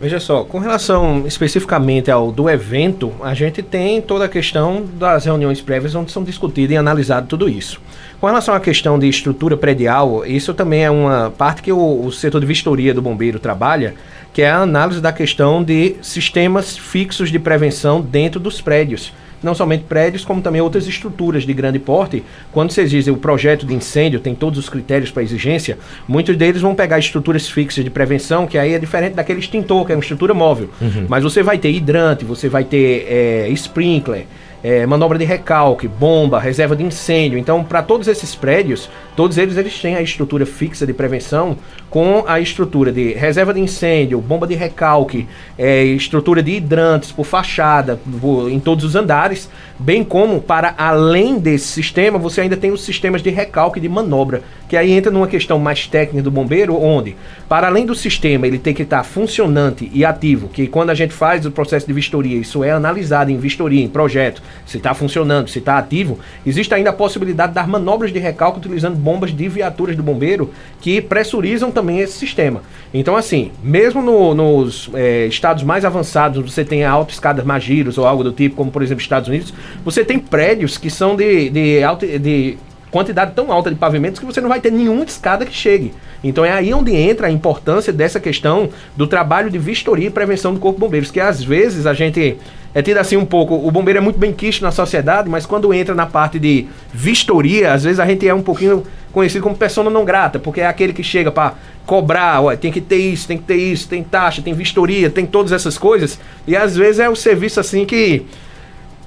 [0.00, 5.24] Veja só, com relação especificamente ao do evento, a gente tem toda a questão das
[5.24, 7.80] reuniões prévias onde são discutidas e analisado tudo isso.
[8.20, 12.12] Com relação à questão de estrutura predial, isso também é uma parte que o, o
[12.12, 13.96] setor de vistoria do bombeiro trabalha,
[14.38, 19.12] que é a análise da questão de sistemas fixos de prevenção dentro dos prédios.
[19.42, 22.22] Não somente prédios, como também outras estruturas de grande porte.
[22.52, 26.62] Quando vocês dizem o projeto de incêndio tem todos os critérios para exigência, muitos deles
[26.62, 30.02] vão pegar estruturas fixas de prevenção, que aí é diferente daquele extintor, que é uma
[30.02, 30.70] estrutura móvel.
[30.80, 31.06] Uhum.
[31.08, 34.24] Mas você vai ter hidrante, você vai ter é, sprinkler,
[34.62, 37.38] é, manobra de recalque, bomba, reserva de incêndio.
[37.38, 41.56] Então, para todos esses prédios, todos eles, eles têm a estrutura fixa de prevenção
[41.90, 45.26] com a estrutura de reserva de incêndio, bomba de recalque,
[45.58, 51.38] é, estrutura de hidrantes por fachada por, em todos os andares, bem como para além
[51.38, 55.26] desse sistema, você ainda tem os sistemas de recalque de manobra, que aí entra numa
[55.26, 57.16] questão mais técnica do bombeiro, onde,
[57.48, 61.14] para além do sistema ele tem que estar funcionante e ativo, que quando a gente
[61.14, 65.48] faz o processo de vistoria, isso é analisado em vistoria, em projeto, se está funcionando,
[65.48, 69.48] se está ativo, existe ainda a possibilidade de dar manobras de recalque utilizando bombas de
[69.48, 72.62] viaturas do bombeiro que pressurizam também esse sistema.
[72.92, 78.24] Então, assim, mesmo no, nos é, estados mais avançados, você tem autoescadas Magiros ou algo
[78.24, 79.52] do tipo, como por exemplo Estados Unidos,
[79.84, 82.58] você tem prédios que são de, de, de, de
[82.90, 85.92] quantidade tão alta de pavimentos que você não vai ter nenhuma escada que chegue.
[86.22, 90.52] Então é aí onde entra a importância dessa questão do trabalho de vistoria e prevenção
[90.52, 92.36] do Corpo de Bombeiros, que às vezes a gente
[92.74, 95.72] é tido assim um pouco, o bombeiro é muito bem quisto na sociedade, mas quando
[95.72, 99.88] entra na parte de vistoria, às vezes a gente é um pouquinho conhecido como persona
[99.88, 101.54] não grata, porque é aquele que chega para
[101.86, 105.50] cobrar, tem que ter isso, tem que ter isso, tem taxa, tem vistoria, tem todas
[105.52, 106.20] essas coisas.
[106.46, 108.26] E às vezes é o serviço assim que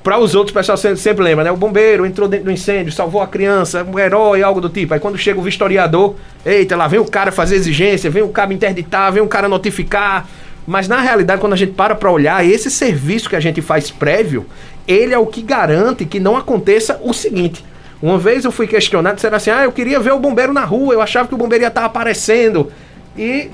[0.04, 1.52] para os outros, o pessoal sempre, sempre, lembra, né?
[1.52, 4.94] O bombeiro entrou dentro do incêndio, salvou a criança, um herói, algo do tipo.
[4.94, 8.52] Aí quando chega o vistoriador, eita, lá vem o cara fazer exigência, vem o cara
[8.52, 10.28] interditar, vem o cara notificar.
[10.66, 13.92] Mas na realidade, quando a gente para para olhar, esse serviço que a gente faz
[13.92, 14.46] prévio,
[14.88, 17.64] ele é o que garante que não aconteça o seguinte.
[18.02, 20.96] Uma vez eu fui questionado, disseram assim: ah, eu queria ver o bombeiro na rua,
[20.96, 22.72] eu achava que o bombeiro ia estar aparecendo.
[23.16, 23.50] E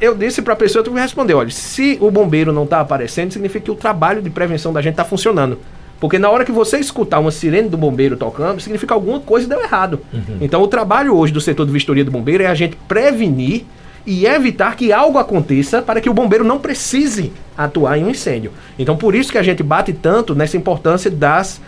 [0.00, 3.32] eu disse para a pessoa, tu me respondeu: olha, se o bombeiro não está aparecendo,
[3.32, 5.58] significa que o trabalho de prevenção da gente está funcionando.
[6.02, 9.46] Porque na hora que você escutar uma sirene do bombeiro tocando, significa que alguma coisa
[9.46, 10.00] deu errado.
[10.12, 10.38] Uhum.
[10.40, 13.64] Então o trabalho hoje do setor de vistoria do bombeiro é a gente prevenir
[14.04, 18.50] e evitar que algo aconteça para que o bombeiro não precise atuar em um incêndio.
[18.76, 21.60] Então por isso que a gente bate tanto nessa importância das,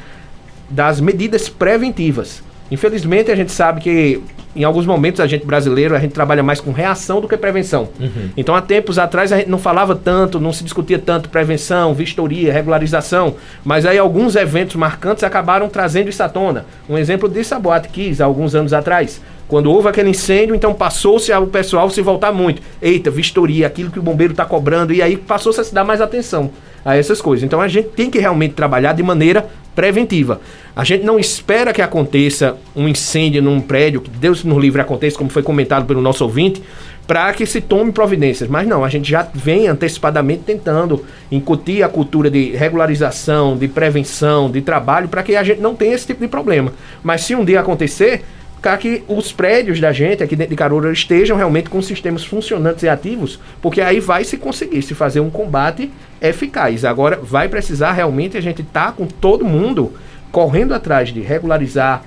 [0.69, 2.43] das medidas preventivas.
[2.75, 4.21] Infelizmente a gente sabe que
[4.57, 7.89] em alguns momentos a gente brasileiro, a gente trabalha mais com reação do que prevenção.
[7.99, 8.31] Uhum.
[8.37, 12.53] Então, há tempos atrás a gente não falava tanto, não se discutia tanto prevenção, vistoria,
[12.53, 13.35] regularização,
[13.65, 16.67] mas aí alguns eventos marcantes acabaram trazendo isso à tona.
[16.89, 19.21] Um exemplo disso é a Boate Kiss, há alguns anos atrás.
[19.49, 22.63] Quando houve aquele incêndio, então passou-se o pessoal se voltar muito.
[22.81, 26.01] Eita, vistoria, aquilo que o bombeiro está cobrando, e aí passou-se a se dar mais
[26.01, 26.51] atenção
[26.85, 27.45] a essas coisas.
[27.45, 30.41] Então a gente tem que realmente trabalhar de maneira preventiva.
[30.77, 35.17] A gente não espera que aconteça um incêndio num prédio, que Deus nos livre aconteça,
[35.17, 36.63] como foi comentado pelo nosso ouvinte,
[37.07, 38.49] para que se tome providências.
[38.49, 44.51] Mas não, a gente já vem antecipadamente tentando incutir a cultura de regularização, de prevenção,
[44.51, 46.73] de trabalho, para que a gente não tenha esse tipo de problema.
[47.03, 48.23] Mas se um dia acontecer,
[48.65, 52.83] para que os prédios da gente aqui dentro de Caruaru estejam realmente com sistemas funcionantes
[52.83, 56.83] e ativos, porque aí vai se conseguir se fazer um combate eficaz.
[56.83, 59.93] Agora vai precisar realmente a gente estar tá com todo mundo
[60.33, 62.05] correndo atrás de regularizar,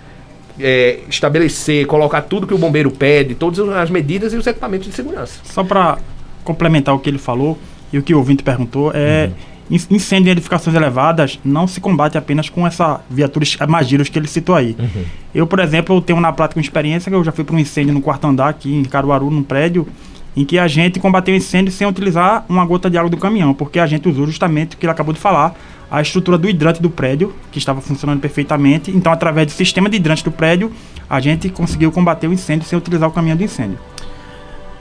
[0.60, 4.94] é, estabelecer, colocar tudo que o bombeiro pede, todas as medidas e os equipamentos de
[4.96, 5.40] segurança.
[5.44, 6.00] Só para
[6.44, 7.56] complementar o que ele falou
[7.94, 12.18] e o que o ouvinte perguntou, é uhum incêndio em edificações elevadas não se combate
[12.18, 14.76] apenas com essa viatura Magiros que ele citou aí.
[14.78, 15.04] Uhum.
[15.36, 17.94] Eu, por exemplo, tenho na prática uma experiência que eu já fui para um incêndio
[17.94, 19.88] no quarto andar aqui em Caruaru, num prédio,
[20.36, 23.54] em que a gente combateu o incêndio sem utilizar uma gota de água do caminhão,
[23.54, 25.56] porque a gente usou justamente o que ele acabou de falar,
[25.90, 28.92] a estrutura do hidrante do prédio, que estava funcionando perfeitamente.
[28.92, 30.72] Então, através do sistema de hidrante do prédio,
[31.10, 33.80] a gente conseguiu combater o incêndio sem utilizar o caminhão do incêndio.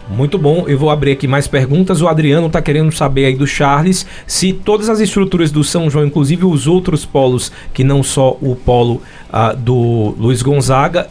[0.09, 2.01] Muito bom, eu vou abrir aqui mais perguntas.
[2.01, 6.07] O Adriano está querendo saber aí do Charles se todas as estruturas do São João,
[6.07, 11.09] inclusive os outros polos, que não só o polo uh, do Luiz Gonzaga,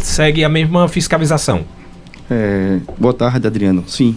[0.00, 1.64] segue a mesma fiscalização.
[2.30, 3.84] É, boa tarde, Adriano.
[3.86, 4.16] Sim.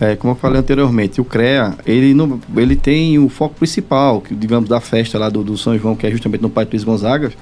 [0.00, 4.34] É, como eu falei anteriormente, o CREA, ele, não, ele tem o foco principal, que,
[4.34, 7.32] digamos, da festa lá do, do São João, que é justamente no Pai Luiz Gonzaga,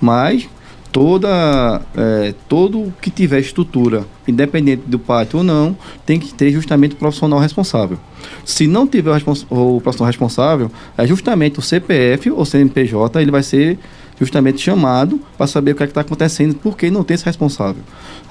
[0.00, 0.48] mas
[0.92, 6.94] toda é, todo que tiver estrutura, independente do pátio ou não, tem que ter justamente
[6.94, 7.98] o profissional responsável.
[8.44, 13.42] Se não tiver o, o profissional responsável, é justamente o CPF ou CNPJ, ele vai
[13.42, 13.78] ser
[14.18, 17.82] justamente chamado para saber o que é está acontecendo, porque não tem esse responsável.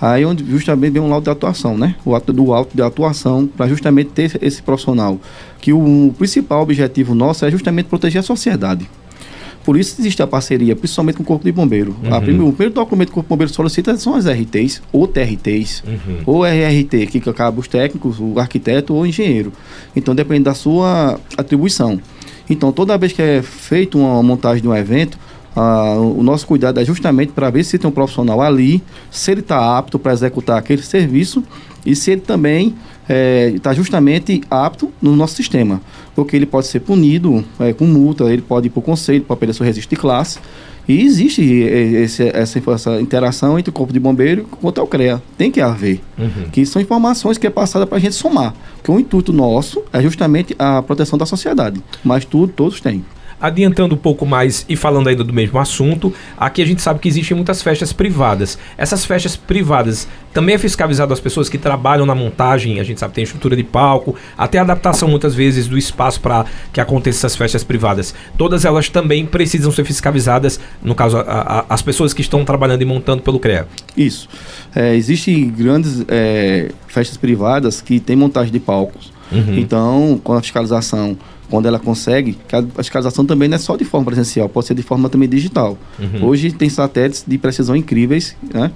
[0.01, 1.95] Aí onde justamente vem um laudo de atuação, né?
[2.03, 5.19] O ato do auto de atuação para justamente ter esse profissional.
[5.61, 8.89] Que o principal objetivo nosso é justamente proteger a sociedade.
[9.65, 11.95] Por isso existe a parceria, principalmente com o Corpo de Bombeiro.
[12.03, 12.49] Uhum.
[12.49, 16.17] O primeiro documento que o Corpo de Bombeiro solicita são as RTs, ou TRTs, uhum.
[16.25, 19.51] ou RRT, que acaba os técnicos, o arquiteto ou o engenheiro.
[19.95, 21.99] Então depende da sua atribuição.
[22.47, 25.17] Então, toda vez que é feito uma montagem de um evento,
[25.55, 29.39] ah, o nosso cuidado é justamente para ver se tem um profissional ali, se ele
[29.39, 31.43] está apto para executar aquele serviço
[31.85, 32.75] e se ele também
[33.07, 35.81] está é, justamente apto no nosso sistema.
[36.15, 39.35] Porque ele pode ser punido é, com multa, ele pode ir para o conselho para
[39.35, 40.39] perder seu registro de classe.
[40.87, 45.21] E existe esse, essa, essa, interação entre o Corpo de Bombeiro e o CREA.
[45.35, 45.99] Tem que haver.
[46.17, 46.49] Uhum.
[46.51, 48.53] Que são informações que é passada para a gente somar.
[48.83, 51.81] Que o intuito nosso é justamente a proteção da sociedade.
[52.03, 53.03] Mas tudo, todos têm.
[53.45, 57.07] Adiantando um pouco mais e falando ainda do mesmo assunto, aqui a gente sabe que
[57.07, 58.57] existem muitas festas privadas.
[58.75, 63.11] Essas festas privadas também é fiscalizado as pessoas que trabalham na montagem, a gente sabe
[63.11, 67.35] que tem estrutura de palco, até adaptação muitas vezes do espaço para que aconteçam essas
[67.35, 68.15] festas privadas.
[68.35, 72.81] Todas elas também precisam ser fiscalizadas, no caso, a, a, as pessoas que estão trabalhando
[72.81, 73.67] e montando pelo CREA.
[73.95, 74.27] Isso.
[74.75, 79.13] É, Existem grandes é, festas privadas que têm montagem de palcos.
[79.31, 79.57] Uhum.
[79.57, 81.17] Então, com a fiscalização
[81.49, 84.81] quando ela consegue, a fiscalização também não é só de forma presencial, pode ser de
[84.81, 85.77] forma também digital.
[85.99, 86.25] Uhum.
[86.25, 88.71] Hoje tem satélites de precisão incríveis, né?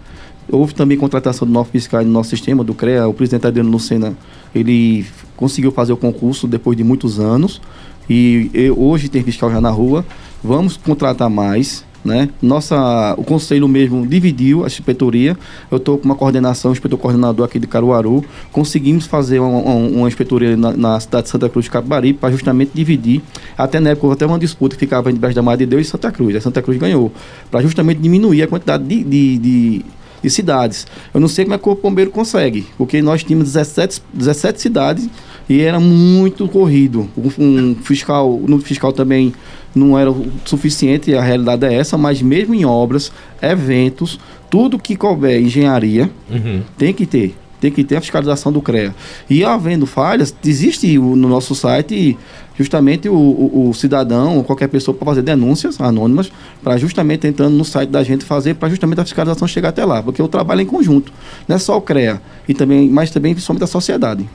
[0.52, 4.16] Houve também contratação do nosso fiscal no nosso sistema, do CREA, o presidente Adriano Lucena,
[4.54, 7.62] ele conseguiu fazer o concurso depois de muitos anos,
[8.10, 10.04] e, e hoje tem fiscal já na rua,
[10.44, 12.30] vamos contratar mais, né?
[12.42, 15.38] Nossa, o conselho mesmo dividiu a inspetoria.
[15.70, 18.24] Eu estou com uma coordenação, inspetor coordenador aqui de Caruaru.
[18.52, 22.32] Conseguimos fazer uma, uma, uma inspetoria na, na, cidade de Santa Cruz de Capibari para
[22.32, 23.22] justamente dividir.
[23.58, 25.90] Até na época houve até uma disputa que ficava entre da Madre de Deus e
[25.90, 26.36] Santa Cruz.
[26.36, 27.12] A Santa Cruz ganhou.
[27.52, 29.86] Para justamente diminuir a quantidade de, de, de
[30.22, 30.86] de cidades.
[31.14, 34.62] Eu não sei como é que o Corpo Bombeiro consegue, porque nós tínhamos 17, 17
[34.62, 35.10] cidades
[35.48, 37.10] e era muito corrido.
[37.38, 39.34] Um, fiscal, no fiscal também
[39.74, 44.96] não era o suficiente, a realidade é essa, mas mesmo em obras, eventos, tudo que
[44.96, 46.62] couber engenharia, uhum.
[46.78, 47.36] tem que ter.
[47.60, 48.96] Tem que ter a fiscalização do CREA.
[49.30, 52.18] E havendo falhas, existe no nosso site
[52.58, 56.32] justamente o, o, o cidadão, qualquer pessoa para fazer denúncias anônimas,
[56.64, 60.02] para justamente entrando no site da gente fazer, para justamente a fiscalização chegar até lá.
[60.02, 61.12] Porque o trabalho é em conjunto.
[61.48, 64.26] Não é só o CREA, e também, mas também principalmente a sociedade.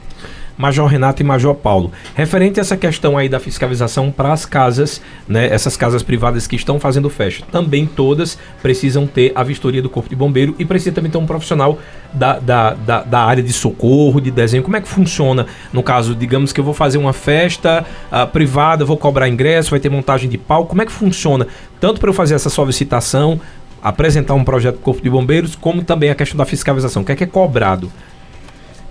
[0.57, 1.93] Major Renato e Major Paulo.
[2.15, 6.57] Referente a essa questão aí da fiscalização para as casas, né, essas casas privadas que
[6.57, 10.95] estão fazendo festa, também todas precisam ter a vistoria do Corpo de Bombeiro e precisa
[10.95, 11.79] também ter um profissional
[12.13, 14.63] da, da, da, da área de socorro, de desenho.
[14.63, 18.85] Como é que funciona no caso, digamos que eu vou fazer uma festa uh, privada,
[18.85, 21.47] vou cobrar ingresso, vai ter montagem de palco, como é que funciona?
[21.81, 23.41] Tanto para eu fazer essa solicitação,
[23.83, 27.13] apresentar um projeto do Corpo de Bombeiros, como também a questão da fiscalização, o que
[27.13, 27.93] é que é cobrado?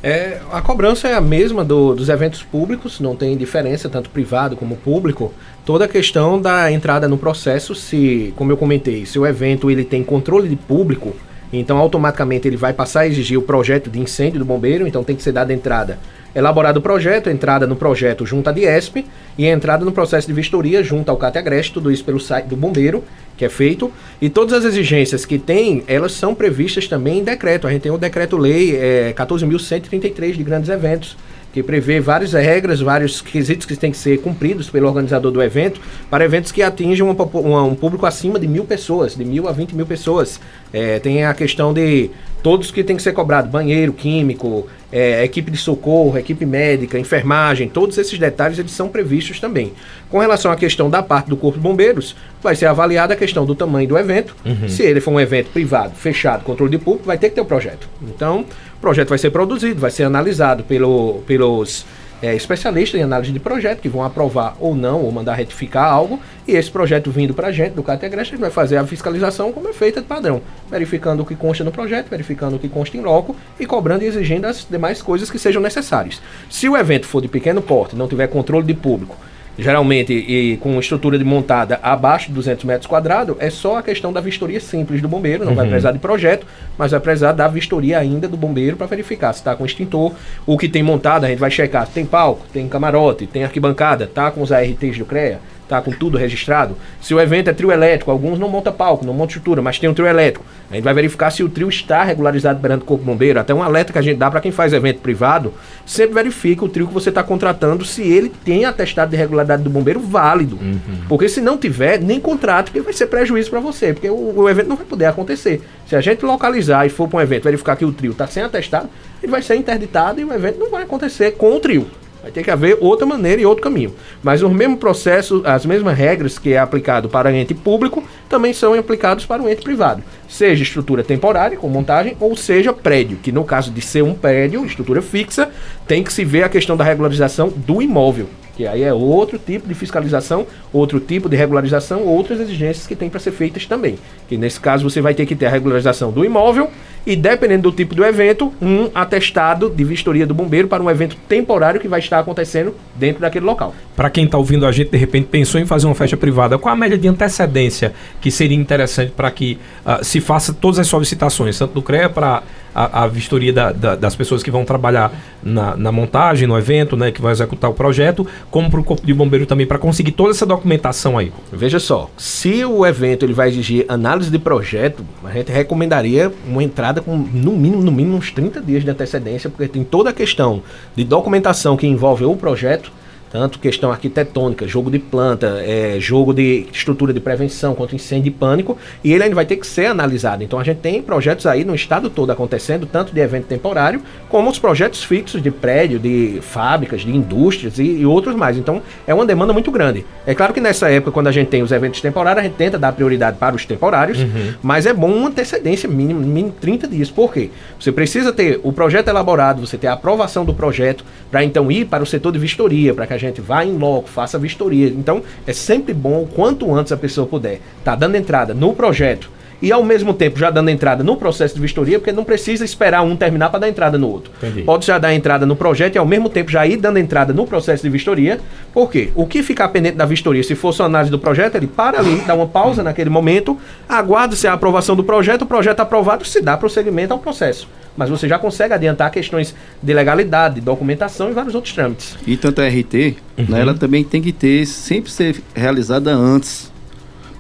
[0.06, 4.58] É, a cobrança é a mesma do, dos eventos públicos, não tem diferença, tanto privado
[4.58, 5.34] como público.
[5.66, 9.86] Toda a questão da entrada no processo, se, como eu comentei, se o evento ele
[9.86, 11.16] tem controle de público,
[11.54, 15.16] então automaticamente ele vai passar a exigir o projeto de incêndio do bombeiro, então tem
[15.16, 15.98] que ser dada entrada
[16.36, 19.06] elaborado o projeto, entrada no projeto junto à Diesp
[19.38, 23.04] e entrada no processo de vistoria junto ao Categreste, tudo isso pelo site do bombeiro,
[23.38, 23.92] que é feito.
[24.22, 27.68] E todas as exigências que tem, elas são previstas também em decreto.
[27.68, 31.18] A gente tem o decreto-lei é, 14.133 de grandes eventos,
[31.54, 35.80] que prevê várias regras, vários quesitos que têm que ser cumpridos pelo organizador do evento,
[36.10, 39.52] para eventos que atinjam uma, uma, um público acima de mil pessoas, de mil a
[39.52, 40.40] vinte mil pessoas.
[40.74, 42.10] É, tem a questão de
[42.44, 47.70] todos que tem que ser cobrado, banheiro, químico, é, equipe de socorro, equipe médica, enfermagem,
[47.70, 49.72] todos esses detalhes eles são previstos também.
[50.10, 53.46] Com relação à questão da parte do Corpo de Bombeiros, vai ser avaliada a questão
[53.46, 54.36] do tamanho do evento.
[54.46, 54.68] Uhum.
[54.68, 57.46] Se ele for um evento privado, fechado, controle de público, vai ter que ter o
[57.46, 57.88] um projeto.
[58.04, 58.42] Então,
[58.78, 61.86] o projeto vai ser produzido, vai ser analisado pelo, pelos
[62.24, 66.22] é, especialistas em análise de projeto que vão aprovar ou não, ou mandar retificar algo,
[66.48, 69.52] e esse projeto vindo para a gente, do Categreste, a gente vai fazer a fiscalização
[69.52, 72.96] como é feita de padrão, verificando o que consta no projeto, verificando o que consta
[72.96, 76.22] em loco e cobrando e exigindo as demais coisas que sejam necessárias.
[76.50, 79.18] Se o evento for de pequeno porte, não tiver controle de público,
[79.58, 84.12] geralmente e com estrutura de montada abaixo de 200 metros quadrados, é só a questão
[84.12, 85.58] da vistoria simples do bombeiro, não uhum.
[85.58, 86.46] vai precisar de projeto,
[86.78, 90.14] mas vai precisar da vistoria ainda do bombeiro para verificar se está com extintor,
[90.46, 94.08] o que tem montado, a gente vai checar se tem palco, tem camarote, tem arquibancada,
[94.08, 96.76] tá com os ARTs do CREA, tá com tudo registrado.
[97.02, 99.90] Se o evento é trio elétrico, alguns não monta palco, não monta estrutura, mas tem
[99.90, 100.46] um trio elétrico.
[100.70, 103.40] A gente vai verificar se o trio está regularizado perante o Corpo Bombeiro.
[103.40, 105.54] Até um alerta que a gente dá para quem faz evento privado,
[105.86, 109.70] sempre verifica o trio que você está contratando se ele tem atestado de regularidade do
[109.70, 110.56] bombeiro válido.
[110.56, 110.80] Uhum.
[111.08, 114.50] Porque se não tiver, nem contrato, porque vai ser prejuízo para você, porque o, o,
[114.50, 115.62] evento não vai poder acontecer.
[115.88, 118.44] Se a gente localizar e for para um evento verificar que o trio está sem
[118.44, 118.90] atestado,
[119.22, 121.88] ele vai ser interditado e o evento não vai acontecer com o trio.
[122.24, 123.94] Vai ter que haver outra maneira e outro caminho.
[124.24, 128.74] Mas o mesmo processo, as mesmas regras que é aplicado para ente público, também são
[128.74, 130.02] aplicados para o ente privado.
[130.30, 134.66] Seja estrutura temporária, com montagem, ou seja prédio, que no caso de ser um prédio,
[134.66, 135.52] estrutura fixa,
[135.86, 139.68] tem que se ver a questão da regularização do imóvel que aí é outro tipo
[139.68, 143.98] de fiscalização, outro tipo de regularização, outras exigências que tem para ser feitas também.
[144.28, 146.70] Que nesse caso você vai ter que ter a regularização do imóvel
[147.06, 151.18] e, dependendo do tipo do evento, um atestado de vistoria do bombeiro para um evento
[151.28, 153.74] temporário que vai estar acontecendo dentro daquele local.
[153.96, 156.74] Para quem está ouvindo a gente, de repente pensou em fazer uma festa privada, qual
[156.74, 161.58] a média de antecedência que seria interessante para que uh, se faça todas as solicitações,
[161.58, 165.76] tanto do CREA para a, a vistoria da, da, das pessoas que vão trabalhar na,
[165.76, 169.14] na, montagem, no evento, né, que vão executar o projeto, como para o Corpo de
[169.14, 171.32] Bombeiro também, para conseguir toda essa documentação aí?
[171.52, 176.64] Veja só, se o evento ele vai exigir análise de projeto, a gente recomendaria uma
[176.64, 180.14] entrada com no mínimo, no mínimo uns 30 dias de antecedência, porque tem toda a
[180.14, 180.62] questão
[180.96, 182.92] de documentação que envolve o projeto,
[183.34, 188.32] tanto questão arquitetônica, jogo de planta, é, jogo de estrutura de prevenção contra incêndio e
[188.32, 190.44] pânico, e ele ainda vai ter que ser analisado.
[190.44, 194.52] Então a gente tem projetos aí no estado todo acontecendo, tanto de evento temporário, como
[194.52, 198.56] os projetos fixos de prédio, de fábricas, de indústrias e, e outros mais.
[198.56, 200.06] Então é uma demanda muito grande.
[200.28, 202.78] É claro que nessa época, quando a gente tem os eventos temporários, a gente tenta
[202.78, 204.54] dar prioridade para os temporários, uhum.
[204.62, 207.10] mas é bom uma antecedência mínima, mínimo 30 dias.
[207.10, 207.50] Por quê?
[207.80, 211.86] Você precisa ter o projeto elaborado, você ter a aprovação do projeto, para então ir
[211.86, 214.88] para o setor de vistoria, para que a gente, vá em loco, faça vistoria.
[214.88, 219.30] Então, é sempre bom, quanto antes a pessoa puder, tá dando entrada no projeto
[219.62, 223.02] e ao mesmo tempo já dando entrada no processo de vistoria, porque não precisa esperar
[223.02, 224.32] um terminar para dar entrada no outro.
[224.38, 224.64] Entendi.
[224.64, 227.46] Pode já dar entrada no projeto e ao mesmo tempo já ir dando entrada no
[227.46, 228.40] processo de vistoria.
[228.74, 229.12] Por quê?
[229.16, 232.16] O que ficar pendente da vistoria, se fosse uma análise do projeto, ele para ali,
[232.28, 236.58] dá uma pausa naquele momento, aguarda-se a aprovação do projeto, o projeto aprovado se dá
[236.58, 241.54] prosseguimento ao processo mas você já consegue adiantar questões de legalidade, de documentação e vários
[241.54, 242.18] outros trâmites.
[242.26, 243.46] E tanto a RT, uhum.
[243.50, 246.73] né, ela também tem que ter, sempre ser realizada antes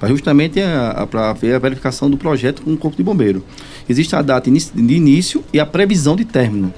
[0.03, 0.59] para justamente
[1.09, 3.41] para ver a verificação do projeto com o Corpo de Bombeiro.
[3.87, 6.73] Existe a data de início e a previsão de término.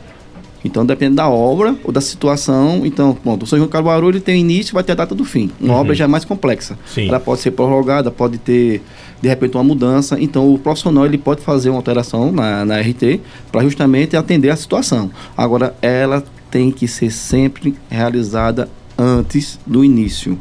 [0.63, 2.85] Então, depende da obra ou da situação.
[2.85, 5.25] Então, bom, o São João Caruaru ele tem início e vai ter a data do
[5.25, 5.49] fim.
[5.59, 5.79] Uma uhum.
[5.79, 6.77] obra já é mais complexa.
[6.85, 7.07] Sim.
[7.07, 8.83] Ela pode ser prorrogada, pode ter,
[9.19, 10.19] de repente, uma mudança.
[10.19, 14.55] Então, o profissional ele pode fazer uma alteração na, na RT para justamente atender a
[14.55, 15.09] situação.
[15.35, 20.37] Agora, ela tem que ser sempre realizada antes do início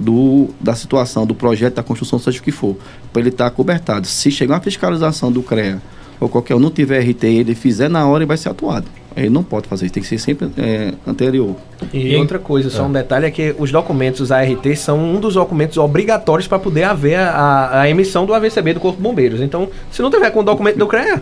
[0.00, 2.76] do, da situação, do projeto, da construção, seja o que for,
[3.12, 4.06] para ele estar tá cobertado.
[4.06, 5.80] Se chegar uma fiscalização do CREA
[6.18, 8.86] ou qualquer um não tiver RT, ele fizer na hora e vai ser atuado.
[9.16, 11.56] Ele não pode fazer isso, tem que ser sempre é, anterior.
[11.92, 13.02] E, e outra coisa, só um é.
[13.02, 17.80] detalhe é que os documentos ART são um dos documentos obrigatórios para poder haver a,
[17.80, 19.40] a, emissão do AVCB do Corpo de Bombeiros.
[19.40, 21.20] Então, se não tiver com o documento do CREA,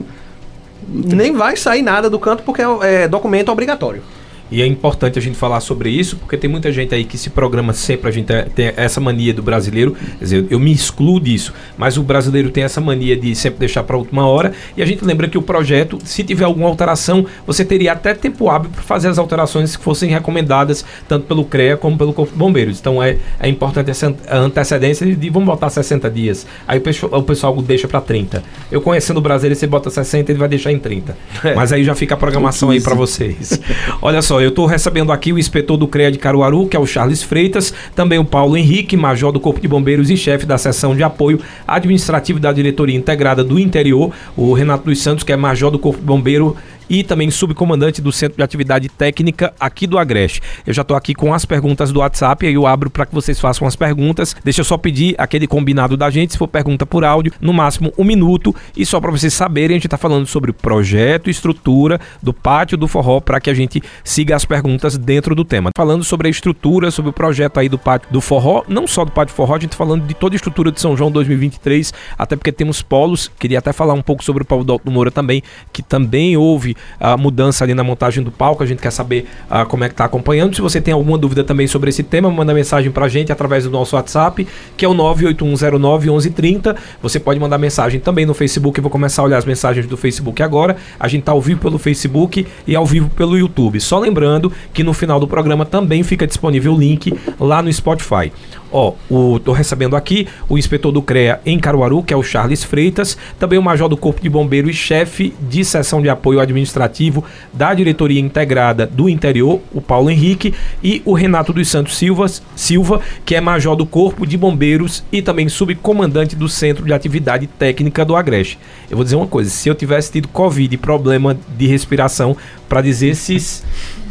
[0.87, 4.03] nem vai sair nada do canto porque é, é documento obrigatório.
[4.51, 7.31] E é importante a gente falar sobre isso, porque tem muita gente aí que se
[7.31, 11.53] programa sempre, a gente tem essa mania do brasileiro, quer dizer, eu me excluo disso,
[11.77, 14.87] mas o brasileiro tem essa mania de sempre deixar para a última hora, e a
[14.87, 18.83] gente lembra que o projeto, se tiver alguma alteração, você teria até tempo hábil para
[18.83, 22.81] fazer as alterações que fossem recomendadas, tanto pelo CREA como pelo Corpo de Bombeiros.
[22.81, 27.23] Então é, é importante essa antecedência de vamos botar 60 dias, aí o pessoal, o
[27.23, 28.43] pessoal deixa para 30.
[28.71, 31.17] Eu conhecendo o brasileiro, você bota 60, ele vai deixar em 30.
[31.45, 31.55] É.
[31.55, 33.61] Mas aí já fica a programação aí para vocês.
[34.01, 36.87] Olha só, eu estou recebendo aqui o inspetor do CREA de Caruaru, que é o
[36.87, 40.95] Charles Freitas, também o Paulo Henrique, major do Corpo de Bombeiros e chefe da seção
[40.95, 45.71] de apoio administrativo da Diretoria Integrada do Interior, o Renato dos Santos, que é major
[45.71, 46.57] do Corpo de Bombeiro
[46.89, 50.41] e também subcomandante do Centro de Atividade Técnica aqui do Agreste.
[50.67, 53.39] Eu já estou aqui com as perguntas do WhatsApp, aí eu abro para que vocês
[53.39, 54.35] façam as perguntas.
[54.43, 57.93] Deixa eu só pedir aquele combinado da gente, se for pergunta por áudio, no máximo
[57.99, 58.55] um minuto.
[58.77, 62.77] E só para vocês saberem, a gente está falando sobre projeto e estrutura do pátio
[62.77, 65.71] do forró para que a gente siga as perguntas dentro do tema.
[65.77, 69.13] Falando sobre a estrutura, sobre o projeto aí do pátio do forró, não só do
[69.13, 72.37] pátio forró, a gente tá falando de toda a estrutura de São João 2023, até
[72.37, 73.31] porque temos polos.
[73.39, 77.17] Queria até falar um pouco sobre o Paulo do Moura também, que também houve a
[77.17, 78.63] mudança ali na montagem do palco.
[78.63, 80.55] A gente quer saber uh, como é que está acompanhando.
[80.55, 83.65] Se você tem alguma dúvida também sobre esse tema, manda mensagem para a gente através
[83.65, 86.77] do nosso WhatsApp, que é o 981091130.
[87.03, 88.79] Você pode mandar mensagem também no Facebook.
[88.79, 90.77] Eu vou começar a olhar as mensagens do Facebook agora.
[90.99, 93.81] A gente está ao vivo pelo Facebook e ao vivo pelo YouTube.
[93.81, 98.33] Só lembrando que no final do programa também fica disponível o link lá no Spotify.
[98.71, 102.63] Ó, o, tô recebendo aqui o inspetor do CREA em Caruaru, que é o Charles
[102.63, 107.25] Freitas, também o major do Corpo de Bombeiro e chefe de seção de apoio administrativo
[107.53, 113.01] da Diretoria Integrada do Interior, o Paulo Henrique, e o Renato dos Santos Silva, Silva,
[113.25, 118.05] que é major do Corpo de Bombeiros e também subcomandante do Centro de Atividade Técnica
[118.05, 118.59] do Agreste.
[118.91, 122.37] Eu vou dizer uma coisa, se eu tivesse tido Covid e problema de respiração,
[122.69, 123.63] para dizer se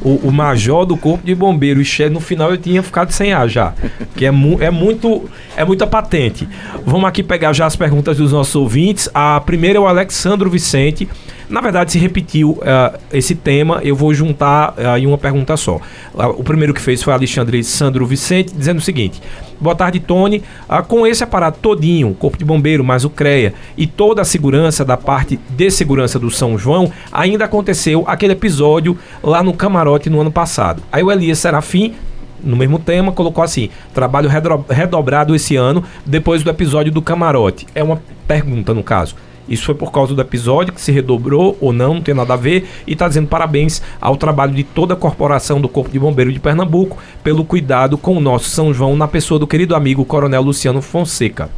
[0.02, 3.48] o, o, major do corpo de bombeiro e no final eu tinha ficado sem ar
[3.48, 3.74] já.
[4.16, 6.48] Que é, mu é muito é muita patente.
[6.86, 9.10] Vamos aqui pegar já as perguntas dos nossos ouvintes.
[9.14, 11.08] A primeira é o Alexandro Vicente.
[11.50, 15.78] Na verdade, se repetiu uh, esse tema, eu vou juntar uh, em uma pergunta só.
[15.78, 19.22] Uh, o primeiro que fez foi Alexandre Sandro Vicente, dizendo o seguinte:
[19.60, 20.44] Boa tarde, Tony.
[20.70, 24.84] Uh, com esse aparato todinho, Corpo de Bombeiro, mais o CREA e toda a segurança
[24.84, 30.20] da parte de segurança do São João, ainda aconteceu aquele episódio lá no camarote no
[30.20, 30.84] ano passado.
[30.92, 31.96] Aí o Elias Serafim
[32.44, 34.30] no mesmo tema, colocou assim: trabalho
[34.70, 37.66] redobrado esse ano, depois do episódio do camarote.
[37.74, 39.16] É uma pergunta, no caso.
[39.48, 42.38] Isso foi por causa do episódio que se redobrou ou não, não tem nada a
[42.38, 42.68] ver.
[42.86, 46.40] E está dizendo parabéns ao trabalho de toda a corporação do Corpo de Bombeiro de
[46.40, 50.82] Pernambuco pelo cuidado com o nosso São João na pessoa do querido amigo Coronel Luciano
[50.82, 51.50] Fonseca.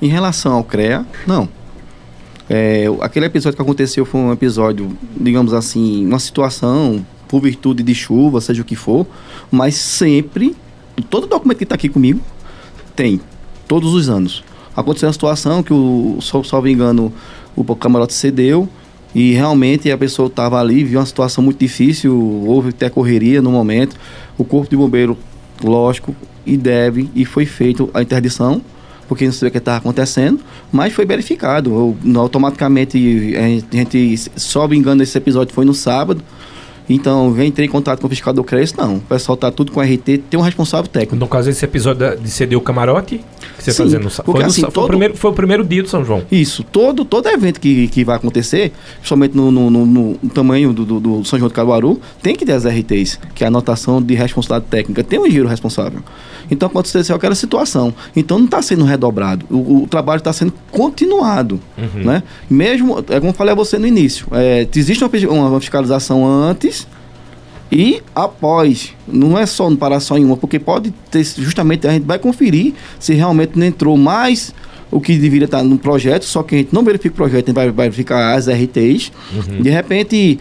[0.00, 1.48] Em relação ao CREA, não.
[2.48, 7.94] É, aquele episódio que aconteceu foi um episódio, digamos assim, uma situação por virtude de
[7.94, 9.06] chuva, seja o que for,
[9.50, 10.54] mas sempre,
[11.08, 12.20] todo documento que está aqui comigo,
[12.94, 13.20] tem,
[13.66, 14.44] todos os anos
[14.76, 17.12] aconteceu uma situação que o, salvo engano,
[17.54, 18.68] o camarote cedeu
[19.14, 23.50] e realmente a pessoa estava ali, viu uma situação muito difícil, houve até correria no
[23.50, 23.96] momento.
[24.38, 25.18] O corpo de bombeiro,
[25.62, 26.16] lógico,
[26.46, 28.62] e deve, e foi feita a interdição,
[29.06, 30.40] porque não sabia o que estava acontecendo,
[30.72, 31.70] mas foi verificado.
[32.04, 36.22] Eu, automaticamente, a gente, salvo engano, esse episódio foi no sábado,
[36.94, 38.96] Então, vem entrei em contato com o fiscal do CRES, não.
[38.96, 41.16] O pessoal tá tudo com RT, tem um responsável técnico.
[41.16, 43.18] No caso, esse episódio de ceder o camarote,
[43.58, 45.34] que você está Sim, dizendo, foi, porque no- assim, foi o todo- primeiro, foi o
[45.34, 46.22] primeiro dia do São João.
[46.30, 49.86] Isso, todo, todo evento que, que vai acontecer, principalmente no, no, no-
[50.22, 53.42] no tamanho do, do, do São João de Caruaru, tem que ter as RTs, que
[53.44, 56.00] é a anotação de responsabilidade técnica, tem um giro responsável.
[56.50, 57.94] Então aconteceu aquela situação.
[58.14, 61.60] Então não está sendo redobrado, o, o trabalho está sendo continuado.
[61.94, 62.22] Né?
[62.50, 65.10] Mesmo, é como eu falei a você no início, é, existe uma,
[65.48, 66.81] uma fiscalização antes
[67.72, 71.92] e após, não é só não parar só em uma, porque pode ter, justamente a
[71.92, 74.54] gente vai conferir se realmente não entrou mais
[74.90, 77.46] o que deveria estar no projeto, só que a gente não verifica o projeto, a
[77.46, 79.10] gente vai verificar as RTs.
[79.62, 80.38] De repente,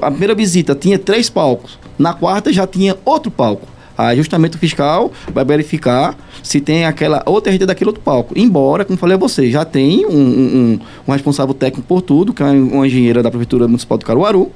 [0.00, 3.66] a primeira visita tinha três palcos, na quarta já tinha outro palco.
[3.98, 8.32] Aí justamente o fiscal vai verificar se tem aquela outra RT daquele outro palco.
[8.38, 12.42] Embora, como falei a você, já tem um, um- um- responsável técnico por tudo, que
[12.42, 14.50] é uma engenheira da Prefeitura Municipal de Caruaru.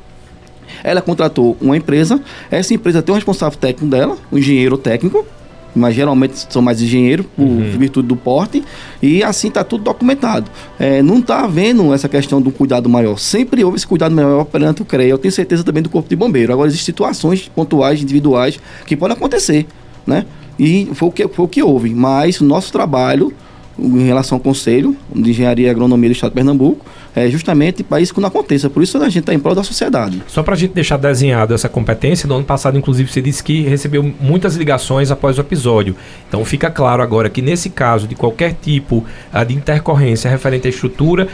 [0.82, 5.24] Ela contratou uma empresa, essa empresa tem um responsável técnico dela, um engenheiro técnico,
[5.74, 8.62] mas geralmente são mais engenheiros por virtude do porte,
[9.02, 10.50] e assim está tudo documentado.
[10.78, 13.18] É, não está havendo essa questão do cuidado maior.
[13.18, 15.08] Sempre houve esse cuidado maior perante o CREA.
[15.08, 16.52] Eu tenho certeza também do Corpo de Bombeiro.
[16.52, 19.66] Agora, existem situações pontuais, individuais, que podem acontecer,
[20.06, 20.24] né?
[20.58, 21.92] E foi o que, foi o que houve.
[21.92, 23.32] Mas o nosso trabalho
[23.78, 28.00] em relação ao Conselho de Engenharia e Agronomia do Estado de Pernambuco é justamente para
[28.00, 28.68] isso que não aconteça.
[28.68, 30.22] Por isso a gente está em prol da sociedade.
[30.26, 33.62] Só para a gente deixar desenhado essa competência, no ano passado, inclusive, você disse que
[33.62, 35.94] recebeu muitas ligações após o episódio.
[36.28, 40.70] Então fica claro agora que nesse caso de qualquer tipo ah, de intercorrência referente à
[40.70, 41.28] estrutura,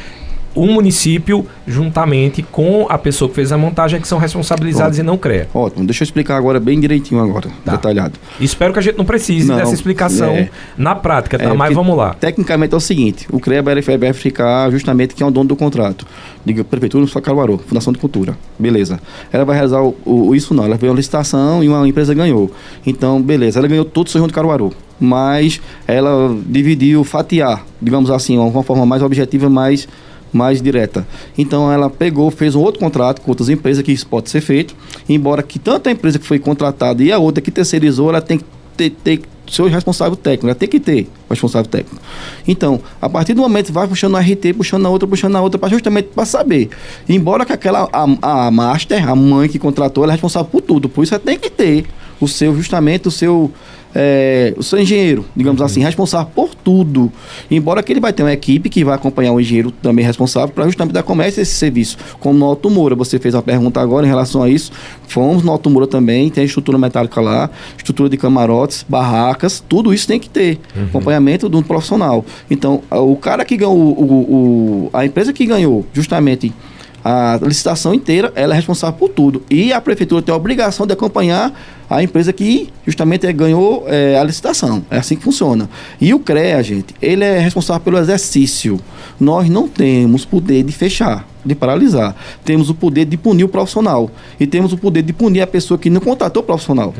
[0.54, 5.02] o município, juntamente com a pessoa que fez a montagem, é que são responsabilizados e
[5.02, 5.48] não CREA.
[5.54, 7.72] Ótimo, deixa eu explicar agora bem direitinho agora, Tá.
[7.72, 8.14] detalhado.
[8.40, 10.50] Espero que a gente não precise Não, dessa explicação é.
[10.76, 11.44] na prática, tá?
[11.44, 12.14] É, Mas vamos lá.
[12.14, 16.06] Tecnicamente é o seguinte, o CREA vai verificar justamente quem é o dono do contrato.
[16.44, 18.36] Diga, Prefeitura do Caruaru, Fundação de Cultura.
[18.58, 18.98] Beleza.
[19.32, 22.50] Ela vai realizar o, o- isso não, ela veio uma licitação e uma empresa ganhou.
[22.86, 24.72] Então, beleza, ela ganhou todo o São João de Caruaru.
[24.98, 29.88] Mas ela dividiu, fatiar, digamos assim, uma forma mais objetiva, mais
[30.32, 31.06] mais direta.
[31.36, 34.74] Então ela pegou, fez um outro contrato com outras empresas que isso pode ser feito,
[35.08, 38.38] embora que tanto a empresa que foi contratada e a outra que terceirizou, ela tem
[38.38, 38.44] que
[38.76, 39.20] ter, ter
[39.50, 42.00] seu responsável técnico, ela tem que ter o responsável técnico.
[42.46, 45.58] Então, a partir do momento vai puxando a RT, puxando a outra, puxando a outra,
[45.58, 46.70] pra justamente para saber.
[47.08, 50.88] Embora que aquela a, a master, a mãe que contratou, ela é responsável por tudo,
[50.88, 51.86] por isso ela tem que ter
[52.20, 53.50] o seu justamente o seu
[53.92, 57.10] é, o seu engenheiro, digamos assim, responsável por tudo.
[57.50, 60.64] Embora que ele vai ter uma equipe que vai acompanhar o engenheiro também responsável para
[60.66, 61.96] justamente dar comércio a esse serviço.
[62.20, 64.70] Como no Alto Moura, você fez uma pergunta agora em relação a isso.
[65.08, 70.06] Fomos no Alto Moura também, tem estrutura metálica lá, estrutura de camarotes, barracas, tudo isso
[70.06, 70.60] tem que ter.
[70.90, 72.24] Acompanhamento de um profissional.
[72.48, 76.52] Então, o cara que ganhou, o- o- a empresa que ganhou justamente
[77.04, 79.42] a licitação inteira, ela é responsável por tudo.
[79.50, 81.52] E a prefeitura tem a obrigação de acompanhar
[81.90, 84.82] a empresa que justamente é, ganhou é, a licitação.
[84.90, 85.68] É assim que funciona.
[86.00, 88.78] E o CREA, gente, ele é responsável pelo exercício.
[89.18, 92.14] Nós não temos poder de fechar, de paralisar.
[92.44, 94.10] Temos o poder de punir o profissional.
[94.38, 96.94] E temos o poder de punir a pessoa que não contratou o profissional.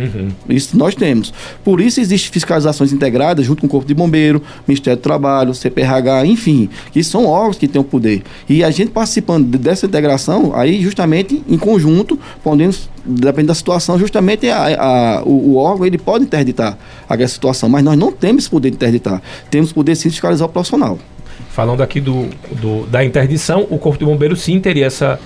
[0.48, 1.32] Isso nós temos.
[1.64, 6.26] Por isso existem fiscalizações integradas junto com o Corpo de Bombeiro, Ministério do Trabalho, CPRH,
[6.26, 8.22] enfim, que são órgãos que têm o poder.
[8.48, 13.98] E a gente participando de- dessa integração, aí justamente em conjunto, podemos, dependendo da situação,
[13.98, 14.66] justamente a-
[15.18, 16.76] a- o, o órgão ele pode interditar
[17.08, 19.20] aquela situação, mas nós não temos poder de interditar.
[19.50, 20.98] Temos poder sim de fiscalizar o profissional.
[21.50, 22.28] Falando aqui do,
[22.60, 25.18] do- da interdição, o Corpo de Bombeiros sim teria essa,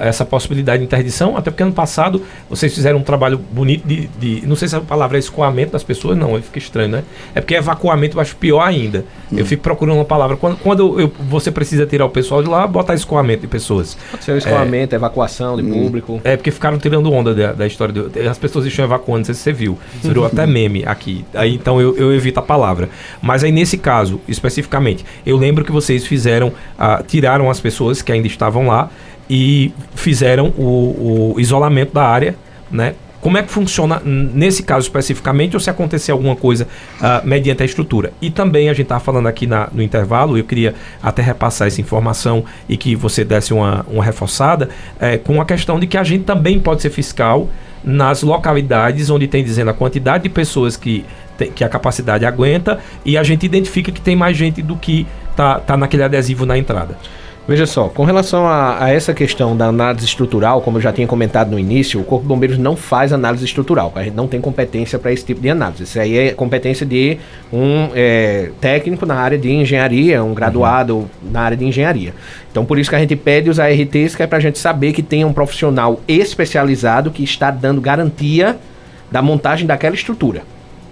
[0.00, 4.46] essa possibilidade de interdição, até porque ano passado vocês fizeram um trabalho bonito de, de-
[4.46, 7.04] Não sei se a palavra é escoamento das pessoas, não, aí fica estranho, né?
[7.34, 9.04] É porque evacuamento eu acho pior ainda.
[9.30, 10.36] Eu fico procurando uma palavra.
[10.36, 13.96] Quando, quando eu- você precisa tirar o pessoal de lá, botar escoamento de pessoas.
[14.10, 16.20] Pode ser escoamento, evacuação de público.
[16.24, 17.92] É, porque ficaram tirando onda da, da história.
[17.92, 19.78] Do, as pessoas estão evacuando, não sei se você viu.
[20.02, 21.24] Virou até meme aqui.
[21.34, 22.88] Aí, então eu, eu evito a palavra.
[23.22, 28.10] Mas aí nesse caso, especificamente, eu lembro que vocês fizeram, ah, tiraram as pessoas que
[28.10, 28.90] ainda estavam lá
[29.28, 32.34] e fizeram o, o isolamento da área,
[32.70, 32.94] né?
[33.20, 36.68] Como é que funciona nesse caso especificamente, ou se acontecer alguma coisa
[37.00, 38.12] ah, mediante a estrutura?
[38.22, 40.72] E também a gente estava falando aqui na- no intervalo, eu queria
[41.02, 44.68] até repassar essa informação e que você desse uma, uma reforçada,
[45.00, 47.48] eh, com a questão de que a gente também pode ser fiscal
[47.82, 51.04] nas localidades onde tem dizendo a quantidade de pessoas que,
[51.36, 55.08] tem- que a capacidade aguenta e a gente identifica que tem mais gente do que
[55.36, 56.96] tá, tá naquele adesivo na entrada.
[57.48, 61.06] Veja só, com relação a, a, essa questão da análise estrutural, como eu já tinha
[61.06, 63.90] comentado no início, o Corpo de Bombeiros não faz análise estrutural.
[63.94, 65.84] A gente não tem competência para esse tipo de análise.
[65.84, 67.16] Isso aí é competência de
[67.50, 71.08] um é, técnico na área de engenharia, um graduado uhum.
[71.22, 72.12] na área de engenharia.
[72.52, 74.92] Então, por isso que a gente pede os ARTs, que é para a gente saber
[74.92, 78.58] que tem um profissional especializado que está dando garantia
[79.10, 80.42] da montagem daquela estrutura.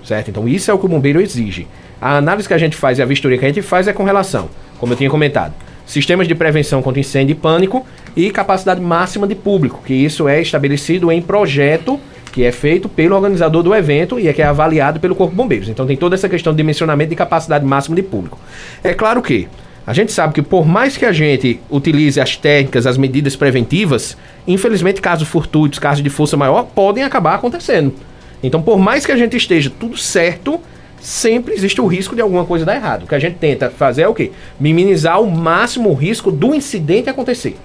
[0.03, 0.31] Certo?
[0.31, 1.67] Então, isso é o que o bombeiro exige.
[2.01, 4.05] A análise que a gente faz e a vistoria que a gente faz é com
[4.05, 4.49] relação,
[4.79, 5.53] como eu tinha comentado
[5.87, 10.43] sistemas de prevenção contra incêndio e pânico e capacidade máxima de público, que isso é
[10.43, 11.99] estabelecido em projeto
[12.37, 15.37] que é feito pelo organizador do evento e é que é avaliado pelo Corpo de
[15.39, 15.71] Bombeiros.
[15.71, 18.39] Então tem toda essa questão de dimensionamento de capacidade máxima de público.
[18.85, 19.49] É claro que
[19.87, 24.19] a gente sabe que por mais que a gente utilize as técnicas, as medidas preventivas,
[24.47, 27.95] infelizmente casos fortuitos, casos de força maior podem acabar acontecendo.
[28.43, 30.61] Então por mais que a gente esteja tudo certo,
[31.01, 33.05] sempre existe o risco de alguma coisa dar errado.
[33.05, 34.33] O que a gente tenta fazer é o quê?
[34.59, 37.57] Minimizar ao máximo o risco do incidente acontecer.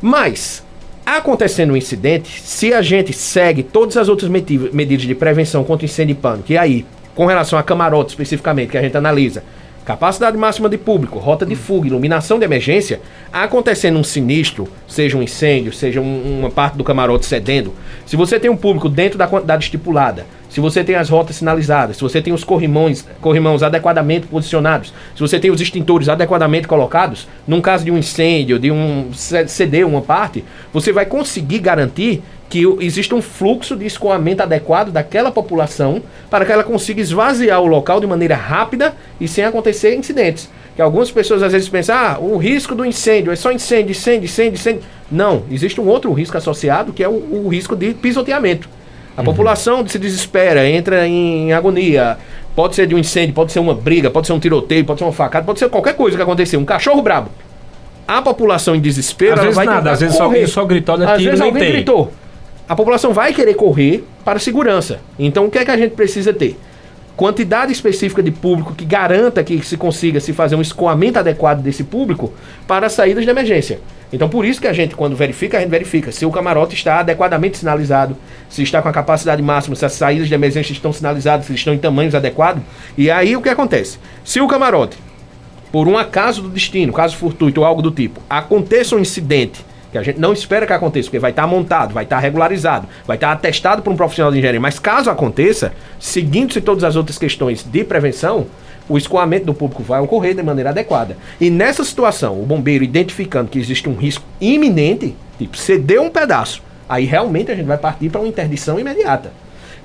[0.00, 0.64] Mas,
[1.04, 6.12] acontecendo um incidente, se a gente segue todas as outras medidas de prevenção contra incêndio
[6.12, 9.42] e pânico, e aí, com relação a camarote especificamente, que a gente analisa,
[9.84, 13.00] capacidade máxima de público, rota de fuga, iluminação de emergência,
[13.32, 17.72] acontecendo um sinistro, seja um incêndio, seja um, uma parte do camarote cedendo,
[18.04, 21.96] se você tem um público dentro da quantidade estipulada, se você tem as rotas sinalizadas,
[21.96, 27.28] se você tem os corrimões, corrimãos adequadamente posicionados, se você tem os extintores adequadamente colocados,
[27.46, 32.64] num caso de um incêndio, de um ceder uma parte, você vai conseguir garantir que
[32.80, 38.00] existe um fluxo de escoamento adequado daquela população para que ela consiga esvaziar o local
[38.00, 40.48] de maneira rápida e sem acontecer incidentes.
[40.74, 44.24] Que algumas pessoas às vezes pensam, ah, o risco do incêndio é só incêndio, incêndio,
[44.24, 44.82] incêndio, incêndio.
[45.10, 48.68] Não, existe um outro risco associado que é o, o risco de pisoteamento.
[49.18, 49.24] A uhum.
[49.24, 52.16] população se desespera, entra em agonia.
[52.54, 55.04] Pode ser de um incêndio, pode ser uma briga, pode ser um tiroteio, pode ser
[55.04, 56.56] uma facada, pode ser qualquer coisa que acontecer.
[56.56, 57.28] Um cachorro brabo.
[58.06, 60.46] A população em desespero, às vezes vai nada, às vezes correr.
[60.46, 61.06] só, gritou, né?
[61.06, 61.72] Às vezes alguém tem.
[61.72, 62.10] gritou
[62.68, 65.00] a população vai querer correr para segurança.
[65.18, 66.56] Então, o que é que a gente precisa ter?
[67.18, 71.82] Quantidade específica de público que garanta que se consiga se fazer um escoamento adequado desse
[71.82, 72.32] público
[72.64, 73.80] para saídas de emergência.
[74.12, 77.00] Então, por isso que a gente, quando verifica, a gente verifica se o camarote está
[77.00, 78.16] adequadamente sinalizado,
[78.48, 81.74] se está com a capacidade máxima, se as saídas de emergência estão sinalizadas, se estão
[81.74, 82.62] em tamanhos adequados.
[82.96, 83.98] E aí o que acontece?
[84.24, 84.96] Se o camarote,
[85.72, 89.66] por um acaso do destino, caso fortuito ou algo do tipo, aconteça um incidente
[90.02, 93.16] que a gente não espera que aconteça, porque vai estar montado, vai estar regularizado, vai
[93.16, 94.60] estar atestado por um profissional de engenharia.
[94.60, 98.46] Mas caso aconteça, seguindo-se todas as outras questões de prevenção,
[98.88, 101.16] o escoamento do público vai ocorrer de maneira adequada.
[101.40, 106.62] E nessa situação, o bombeiro identificando que existe um risco iminente, tipo, ceder um pedaço,
[106.88, 109.30] aí realmente a gente vai partir para uma interdição imediata.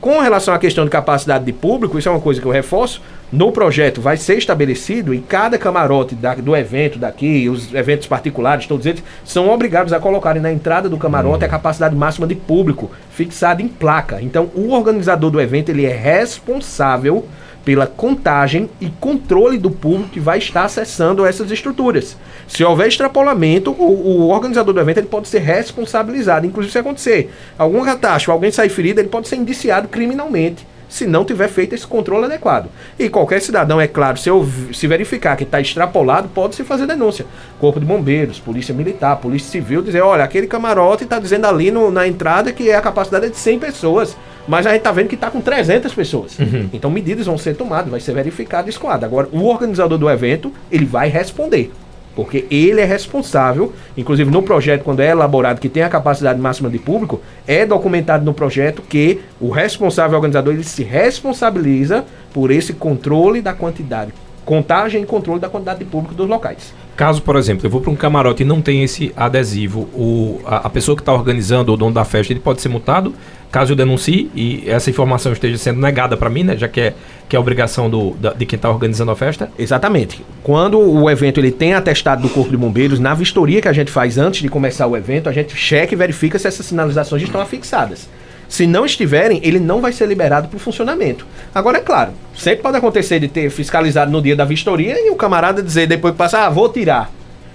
[0.03, 3.01] Com relação à questão de capacidade de público, isso é uma coisa que eu reforço.
[3.31, 8.67] No projeto vai ser estabelecido e cada camarote da, do evento daqui, os eventos particulares,
[8.67, 12.91] todos eles, são obrigados a colocarem na entrada do camarote a capacidade máxima de público
[13.11, 14.21] fixada em placa.
[14.21, 17.25] Então, o organizador do evento ele é responsável
[17.63, 22.17] pela contagem e controle do público que vai estar acessando essas estruturas.
[22.47, 26.45] Se houver extrapolamento, o, o organizador do evento ele pode ser responsabilizado.
[26.45, 31.25] Inclusive, se acontecer algum catástrofe, alguém sair ferido, ele pode ser indiciado criminalmente se não
[31.25, 32.69] tiver feito esse controle adequado.
[32.99, 36.85] E qualquer cidadão, é claro, se, eu, se verificar que está extrapolado, pode se fazer
[36.85, 37.25] denúncia.
[37.59, 41.89] Corpo de Bombeiros, Polícia Militar, Polícia Civil, dizer, olha, aquele camarote está dizendo ali no,
[41.89, 44.15] na entrada que a capacidade é de 100 pessoas.
[44.47, 46.37] Mas a gente está vendo que está com 300 pessoas.
[46.37, 46.69] Uhum.
[46.71, 49.03] Então medidas vão ser tomadas, vai ser verificado e escoado.
[49.03, 51.71] Agora, o organizador do evento, ele vai responder.
[52.15, 56.69] Porque ele é responsável, inclusive no projeto, quando é elaborado, que tem a capacidade máxima
[56.69, 62.73] de público, é documentado no projeto que o responsável organizador ele se responsabiliza por esse
[62.73, 64.13] controle da quantidade,
[64.45, 66.73] contagem e controle da quantidade de público dos locais.
[66.95, 70.67] Caso, por exemplo, eu vou para um camarote e não tem esse adesivo, o, a,
[70.67, 73.13] a pessoa que está organizando, o dono da festa, ele pode ser multado
[73.53, 76.93] caso eu denuncie e essa informação esteja sendo negada para mim, né, já que é,
[77.29, 79.51] que é obrigação do, da, de quem está organizando a festa?
[79.59, 80.25] Exatamente.
[80.41, 83.91] Quando o evento ele tem atestado do Corpo de Bombeiros, na vistoria que a gente
[83.91, 87.39] faz antes de começar o evento, a gente checa e verifica se essas sinalizações estão
[87.39, 88.09] afixadas.
[88.53, 91.25] Se não estiverem, ele não vai ser liberado para o funcionamento.
[91.55, 95.15] Agora, é claro, sempre pode acontecer de ter fiscalizado no dia da vistoria e o
[95.15, 97.09] camarada dizer depois que passar, ah, vou tirar.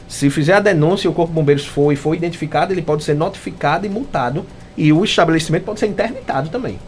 [0.08, 3.04] Se fizer a denúncia e o Corpo de Bombeiros for e foi identificado, ele pode
[3.04, 4.44] ser notificado e multado
[4.76, 6.80] e o estabelecimento pode ser interditado também.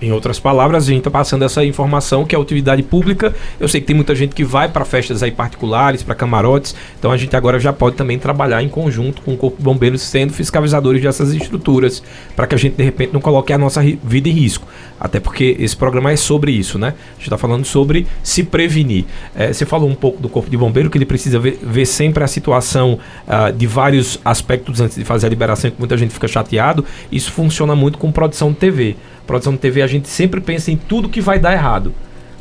[0.00, 3.34] Em outras palavras, a gente está passando essa informação que é utilidade pública.
[3.58, 7.10] Eu sei que tem muita gente que vai para festas aí particulares, para camarotes, então
[7.10, 10.34] a gente agora já pode também trabalhar em conjunto com o Corpo de Bombeiros sendo
[10.34, 12.02] fiscalizadores dessas estruturas,
[12.34, 14.66] para que a gente de repente não coloque a nossa vida em risco.
[15.00, 16.88] Até porque esse programa é sobre isso, né?
[16.88, 19.04] A gente está falando sobre se prevenir.
[19.34, 22.22] É, você falou um pouco do Corpo de Bombeiro, que ele precisa ver, ver sempre
[22.22, 26.28] a situação uh, de vários aspectos antes de fazer a liberação, que muita gente fica
[26.28, 26.84] chateado.
[27.10, 28.96] Isso funciona muito com produção de TV.
[29.26, 31.92] Produção de TV a gente sempre pensa em tudo que vai dar errado.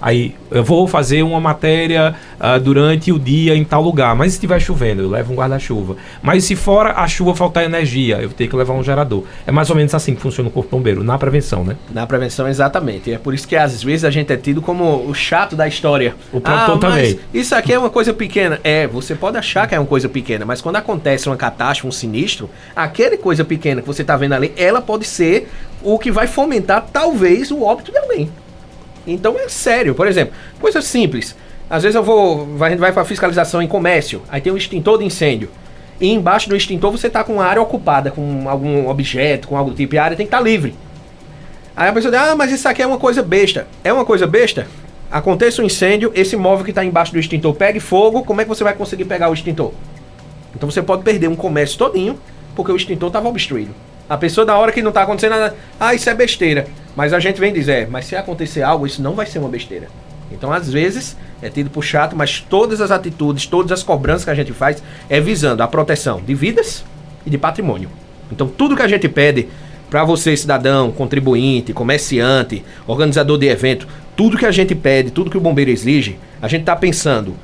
[0.06, 4.38] Aí eu vou fazer uma matéria uh, durante o dia em tal lugar, mas se
[4.38, 5.96] estiver chovendo, eu levo um guarda-chuva.
[6.22, 9.24] Mas se fora a chuva faltar energia, eu tenho que levar um gerador.
[9.48, 11.76] É mais ou menos assim que funciona o Corpo Bombeiro, na prevenção, né?
[11.92, 13.12] Na prevenção, exatamente.
[13.12, 16.14] É por isso que às vezes a gente é tido como o chato da história.
[16.32, 17.20] O produtor ah, também.
[17.34, 18.60] Isso aqui é uma coisa pequena.
[18.64, 21.92] É, você pode achar que é uma coisa pequena, mas quando acontece uma catástrofe, um
[21.92, 25.50] sinistro, aquele coisa pequena que você está vendo ali, ela pode ser
[25.82, 28.30] o que vai fomentar talvez o óbito de alguém.
[29.06, 29.94] Então é sério.
[29.94, 31.36] Por exemplo, coisa simples.
[31.70, 35.00] Às vezes eu vou, a gente vai para fiscalização em comércio, aí tem um extintor
[35.00, 35.50] de incêndio.
[36.00, 39.74] E embaixo do extintor você está com uma área ocupada, com algum objeto, com algum
[39.74, 40.76] tipo, e a área tem que estar tá livre.
[41.76, 43.68] Aí a pessoa diz, ah, mas isso aqui é uma coisa besta.
[43.84, 44.68] É uma coisa besta?
[45.12, 48.50] Aconteça um incêndio, esse móvel que está embaixo do extintor pegue fogo, como é que
[48.50, 49.72] você vai conseguir pegar o extintor?
[50.56, 52.20] Então você pode perder um comércio todinho,
[52.56, 53.74] porque o extintor estava obstruído.
[54.08, 56.68] A pessoa, da hora que não está acontecendo nada, ah, isso é besteira.
[56.96, 59.50] Mas a gente vem dizer, é, mas se acontecer algo, isso não vai ser uma
[59.50, 59.88] besteira.
[60.32, 64.30] Então, às vezes, é tido por chato, mas todas as atitudes, todas as cobranças que
[64.30, 66.84] a gente faz é visando a proteção de vidas
[67.26, 67.90] e de patrimônio.
[68.32, 69.48] Então, tudo que a gente pede
[69.90, 75.38] para você, cidadão, contribuinte, comerciante, organizador de evento, tudo que a gente pede, tudo que
[75.38, 77.36] o bombeiro exige, a gente está pensando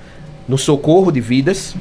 [0.47, 1.75] no socorro de vidas,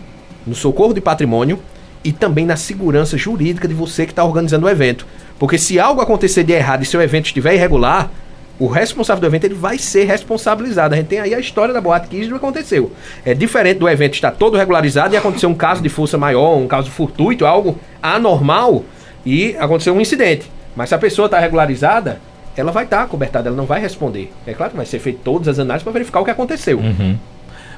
[0.46, 1.58] no socorro de patrimônio
[2.02, 5.06] e também na segurança jurídica de você que está organizando o evento.
[5.38, 8.10] Porque se algo acontecer de errado e seu evento estiver irregular,
[8.58, 10.94] o responsável do evento ele vai ser responsabilizado.
[10.94, 12.92] A gente tem aí a história da boate que isso aconteceu.
[13.24, 16.68] É diferente do evento estar todo regularizado e acontecer um caso de força maior, um
[16.68, 18.84] caso fortuito, algo anormal
[19.24, 20.50] e acontecer um incidente.
[20.76, 22.20] Mas se a pessoa está regularizada,
[22.54, 24.30] ela vai estar tá cobertada, ela não vai responder.
[24.46, 26.78] É claro que vai ser feito todas as análises para verificar o que aconteceu.
[26.78, 27.16] Uhum.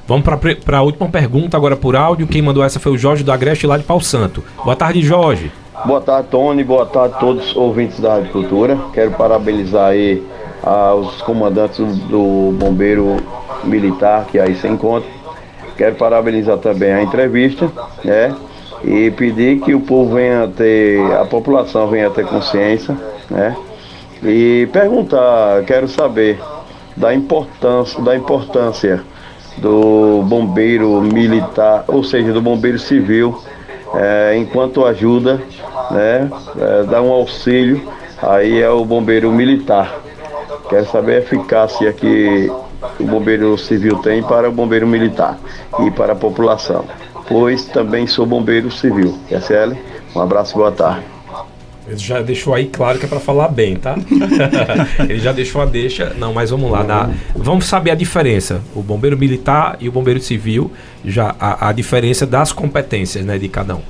[0.05, 0.25] Vamos
[0.65, 2.27] para a última pergunta agora por áudio.
[2.27, 4.43] Quem mandou essa foi o Jorge do Agreste lá de Pau Santo.
[4.63, 5.49] Boa tarde, Jorge.
[5.85, 6.63] Boa tarde, Tony.
[6.63, 8.77] Boa tarde a todos os ouvintes da Agricultura.
[8.93, 10.21] Quero parabenizar aí
[10.61, 13.15] aos comandantes do, do Bombeiro
[13.63, 15.09] Militar que aí se encontra.
[15.77, 17.71] Quero parabenizar também a entrevista,
[18.03, 18.35] né?
[18.83, 22.95] E pedir que o povo venha ter, a população venha ter consciência,
[23.29, 23.55] né?
[24.21, 26.39] E perguntar, quero saber
[26.95, 29.01] da importância, da importância
[29.57, 33.41] do bombeiro militar, ou seja, do bombeiro civil,
[33.95, 35.41] é, enquanto ajuda,
[35.91, 36.29] né,
[36.59, 37.81] é, dá um auxílio,
[38.21, 39.99] aí é o bombeiro militar.
[40.69, 42.51] Quero saber a eficácia que
[42.99, 45.37] o bombeiro civil tem para o bombeiro militar
[45.79, 46.85] e para a população,
[47.27, 49.17] pois também sou bombeiro civil.
[49.29, 49.75] SL,
[50.15, 51.12] um abraço e boa tarde.
[51.87, 53.95] Ele já deixou aí claro que é para falar bem, tá?
[55.07, 56.13] Ele já deixou a deixa.
[56.17, 56.83] Não, mas vamos lá.
[56.83, 58.61] Na, vamos saber a diferença.
[58.73, 60.71] O bombeiro militar e o bombeiro civil,
[61.03, 63.81] já a, a diferença das competências né, de cada um.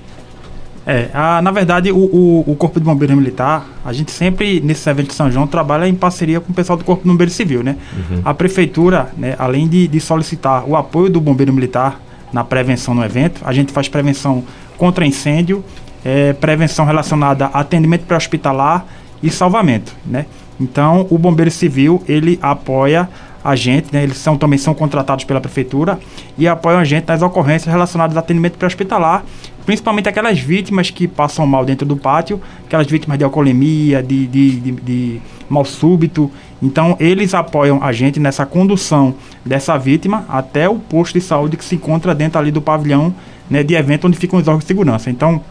[0.86, 4.90] É, a, na verdade, o, o, o, Corpo de Bombeiro Militar, a gente sempre, nesse
[4.90, 7.64] evento de São João, trabalha em parceria com o pessoal do Corpo de Bombeiro Civil,
[7.64, 7.78] né?
[7.94, 8.22] Uhum.
[8.26, 12.02] A Prefeitura, né, além de, de solicitar o apoio do Bombeiro Militar
[12.34, 14.44] na prevenção no evento, a gente faz prevenção
[14.78, 15.64] contra incêndio
[16.04, 18.86] é, prevenção relacionada a atendimento pré-hospitalar
[19.22, 20.26] e salvamento, né?
[20.60, 23.10] Então, o Bombeiro Civil, ele apoia
[23.44, 24.04] a gente, né?
[24.04, 26.00] Eles são, também são contratados pela prefeitura
[26.38, 29.24] e apoiam a gente nas ocorrências relacionadas a atendimento pré-hospitalar,
[29.66, 34.60] principalmente aquelas vítimas que passam mal dentro do pátio, aquelas vítimas de alcoolemia, de, de,
[34.60, 36.32] de, de mal súbito.
[36.62, 41.66] Então, eles apoiam a gente nessa condução dessa vítima até o posto de saúde que
[41.66, 43.14] se encontra dentro ali do pavilhão
[43.50, 45.10] né, de evento onde ficam os órgãos de segurança.
[45.10, 45.42] Então,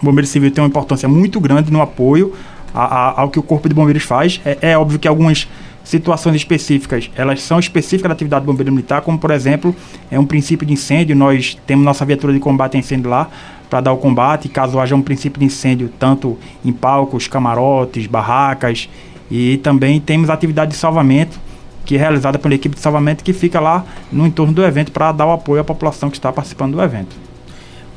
[0.00, 2.32] o Bombeiro Civil tem uma importância muito grande no apoio
[2.74, 4.40] a, a, ao que o Corpo de Bombeiros faz.
[4.44, 5.48] É, é, óbvio que algumas
[5.84, 9.74] situações específicas, elas são específicas da atividade do Bombeiro Militar, como por exemplo,
[10.10, 13.28] é um princípio de incêndio, nós temos nossa viatura de combate a incêndio lá
[13.68, 18.88] para dar o combate, caso haja um princípio de incêndio, tanto em palcos, camarotes, barracas,
[19.30, 21.38] e também temos atividade de salvamento,
[21.84, 25.12] que é realizada pela equipe de salvamento que fica lá no entorno do evento para
[25.12, 27.29] dar o apoio à população que está participando do evento.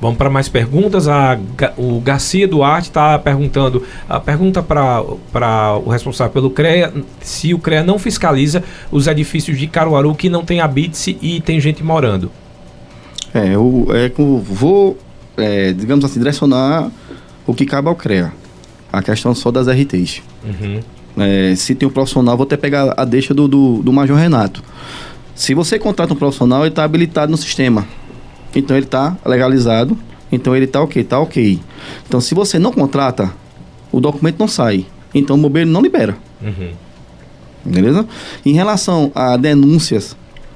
[0.03, 1.07] Vamos para mais perguntas.
[1.07, 1.39] A,
[1.77, 7.83] o Garcia Duarte está perguntando, a pergunta para o responsável pelo CREA, se o CREA
[7.83, 12.29] não fiscaliza os edifícios de Caruaru que não tem habite e tem gente morando.
[13.33, 14.97] É, eu, é, eu vou,
[15.37, 16.91] é, digamos assim, direcionar
[17.47, 18.33] o que cabe ao CREA.
[18.91, 20.21] A questão só das RTs.
[20.43, 20.81] Uhum.
[21.15, 24.61] é, se tem um profissional, vou até pegar a deixa do, do, do Major Renato.
[25.33, 27.87] Se você contrata um profissional, ele está habilitado no sistema.
[28.55, 29.97] Então ele está legalizado.
[30.31, 31.59] Então ele está ok, está ok.
[32.07, 33.31] Então se você não contrata,
[33.91, 34.85] o documento não sai.
[35.13, 36.17] Então o bombeiro não libera.
[36.41, 36.71] Uhum.
[37.65, 38.05] Beleza?
[38.45, 40.15] Em relação a denúncias,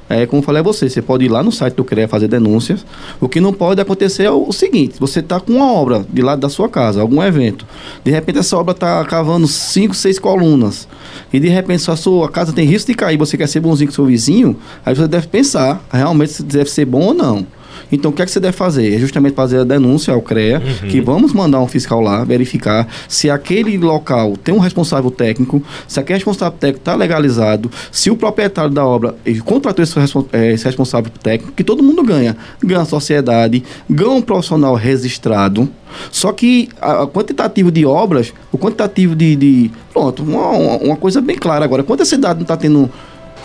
[0.09, 2.27] é, como eu falei a você, você pode ir lá no site do CREA fazer
[2.27, 2.85] denúncias.
[3.19, 6.39] O que não pode acontecer é o, seguinte: você está com uma obra de lado
[6.39, 7.65] da sua casa, algum evento.
[8.03, 10.87] De repente, essa obra está cavando cinco, seis colunas.
[11.31, 13.17] E de repente, sua, sua casa tem risco de cair.
[13.17, 14.55] Você quer ser bonzinho com seu vizinho.
[14.85, 17.45] Aí você deve pensar realmente se deve ser bom ou não.
[17.91, 18.93] Então, o que é que você deve fazer?
[18.93, 20.89] É justamente fazer a denúncia ao CREA, Uhum.
[20.89, 25.99] que vamos mandar um fiscal lá verificar se aquele local tem um responsável técnico, se
[25.99, 29.15] aquele responsável técnico está legalizado, se o proprietário da obra
[29.45, 29.97] contratou esse,
[30.33, 32.35] eh, esse responsável técnico, que todo mundo ganha.
[32.63, 35.69] Ganha a sociedade, ganha um profissional registrado.
[36.11, 39.35] Só que a, a quantitativo de obras, o quantitativo de.
[39.35, 41.83] de- pronto, uma, uma- uma coisa bem clara agora.
[41.83, 42.89] Quantas cidades não está tendo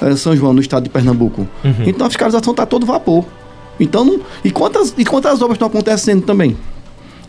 [0.00, 1.46] eh, São João no estado de Pernambuco?
[1.64, 1.74] Uhum.
[1.86, 3.24] Então a fiscalização está todo vapor.
[3.80, 6.56] Então, não- e quantas, e quantas obras estão acontecendo também?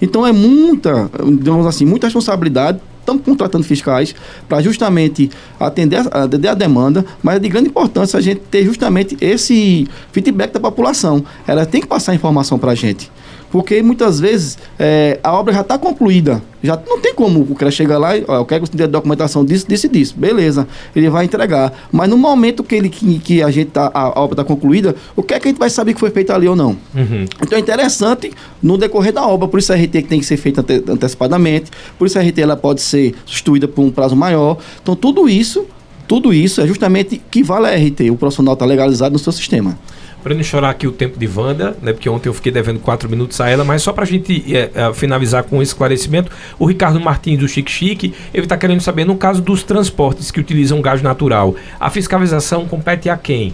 [0.02, 2.80] Então é muita, digamos assim, muita responsabilidade.
[3.00, 4.14] Estamos contratando fiscais
[4.48, 5.30] para justamente
[5.60, 10.52] atender atender a demanda, mas é de grande importância a gente ter justamente esse feedback
[10.54, 11.24] da população.
[11.48, 13.12] Ela tem que passar informação para a gente.
[13.54, 16.42] Porque muitas vezes é, a obra já está concluída.
[16.64, 18.86] Já não tem como o cara chegar lá e ó, eu quero que você dê
[18.86, 20.16] a documentação disso, disso e disso.
[20.18, 21.72] Beleza, ele vai entregar.
[21.92, 24.96] Mas no momento que, ele, que, que a, gente tá, a, a obra está concluída,
[25.16, 26.72] o que é que a gente vai saber que foi feito ali ou não?
[26.96, 27.26] Uhum.
[27.44, 30.38] Então é interessante no decorrer da obra, por isso a RT que tem que ser
[30.38, 34.58] feita ante- antecipadamente, por isso a RT ela pode ser substituída por um prazo maior.
[34.82, 35.68] Então tudo isso,
[36.08, 39.78] tudo isso é justamente que vale a RT, o profissional está legalizado no seu sistema.
[40.24, 41.92] Para não chorar aqui o tempo de Wanda, né?
[41.92, 44.72] Porque ontem eu fiquei devendo quatro minutos a ela, mas só para a gente é,
[44.74, 49.06] é, finalizar com esse esclarecimento, o Ricardo Martins do Chique Chique, ele está querendo saber,
[49.06, 53.54] no caso dos transportes que utilizam gás natural, a fiscalização compete a quem?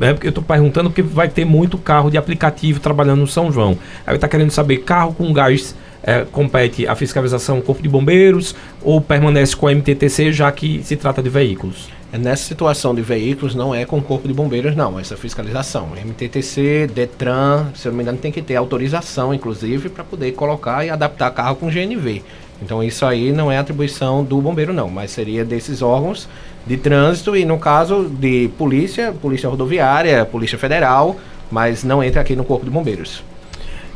[0.00, 3.50] É porque eu estou perguntando porque vai ter muito carro de aplicativo trabalhando no São
[3.50, 3.76] João.
[4.06, 8.54] Aí está querendo saber, carro com gás é, compete a fiscalização ao Corpo de Bombeiros
[8.82, 11.97] ou permanece com a MTTC, já que se trata de veículos?
[12.10, 15.90] Nessa situação de veículos, não é com o Corpo de Bombeiros, não, essa fiscalização.
[15.94, 20.86] MTTC, Detran, se eu não me engano, tem que ter autorização, inclusive, para poder colocar
[20.86, 22.22] e adaptar carro com GNV.
[22.62, 26.26] Então, isso aí não é atribuição do bombeiro, não, mas seria desses órgãos
[26.66, 31.16] de trânsito e, no caso de polícia, polícia rodoviária, polícia federal,
[31.50, 33.22] mas não entra aqui no Corpo de Bombeiros.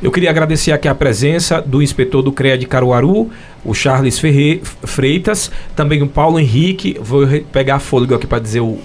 [0.03, 3.31] Eu queria agradecer aqui a presença do inspetor do CREA de Caruaru,
[3.65, 8.81] o Charles Ferre Freitas, também o Paulo Henrique, vou pegar fôlego aqui para dizer o,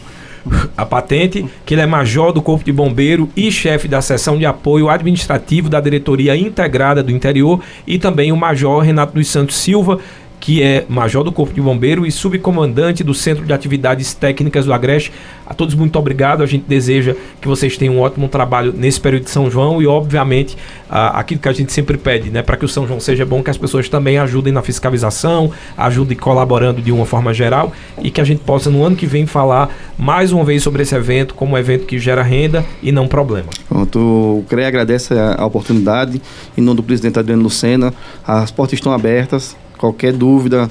[0.78, 4.46] a patente, que ele é major do Corpo de Bombeiro e chefe da seção de
[4.46, 10.00] apoio administrativo da Diretoria Integrada do Interior, e também o major Renato dos Santos Silva,
[10.48, 14.72] que é major do Corpo de Bombeiro e subcomandante do Centro de Atividades Técnicas do
[14.72, 15.12] Agreste.
[15.46, 16.42] A todos muito obrigado.
[16.42, 19.88] A gente deseja que vocês tenham um ótimo trabalho nesse período de São João e,
[19.88, 20.56] obviamente,
[20.90, 23.50] aquilo que a gente sempre pede, né, para que o São João seja bom, que
[23.50, 28.24] as pessoas também ajudem na fiscalização, ajudem colaborando de uma forma geral e que a
[28.24, 31.58] gente possa no ano que vem falar mais uma vez sobre esse evento como um
[31.58, 33.50] evento que gera renda e não problema.
[33.68, 36.22] Pronto, o CREA agradece a oportunidade.
[36.58, 37.94] Em nome do presidente Adriano Lucena,
[38.26, 39.54] as portas estão abertas.
[39.78, 40.70] Qualquer dúvida,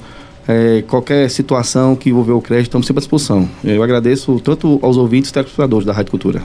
[0.48, 3.48] eh, qualquer situação que envolver o CREA, estamos sempre à disposição.
[3.64, 6.42] Eu agradeço tanto aos ouvintes e telespectadores da Rádio Cultura.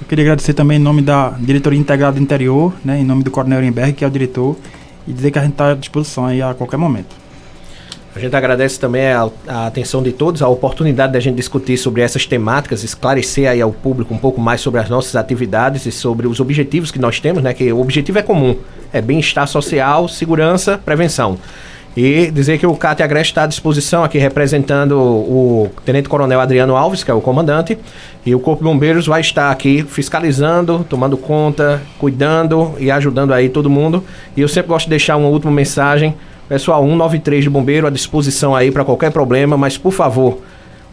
[0.00, 3.30] Eu queria agradecer também em nome da Diretoria Integrada do Interior, né, em nome do
[3.30, 4.56] Coronel Ehrenberg, que é o diretor,
[5.06, 7.27] e dizer que a gente está à disposição aí a qualquer momento.
[8.18, 12.02] A gente agradece também a, a atenção de todos, a oportunidade da gente discutir sobre
[12.02, 16.26] essas temáticas, esclarecer aí ao público um pouco mais sobre as nossas atividades e sobre
[16.26, 17.54] os objetivos que nós temos, né?
[17.54, 18.56] Que o objetivo é comum,
[18.92, 21.38] é bem-estar social, segurança, prevenção.
[21.96, 26.74] E dizer que o CAT Agreste está à disposição aqui representando o Tenente Coronel Adriano
[26.74, 27.78] Alves, que é o comandante,
[28.26, 33.48] e o Corpo de Bombeiros vai estar aqui fiscalizando, tomando conta, cuidando e ajudando aí
[33.48, 34.02] todo mundo.
[34.36, 36.16] E eu sempre gosto de deixar uma última mensagem
[36.48, 40.38] Pessoal, 193 de bombeiro à disposição aí para qualquer problema, mas por favor,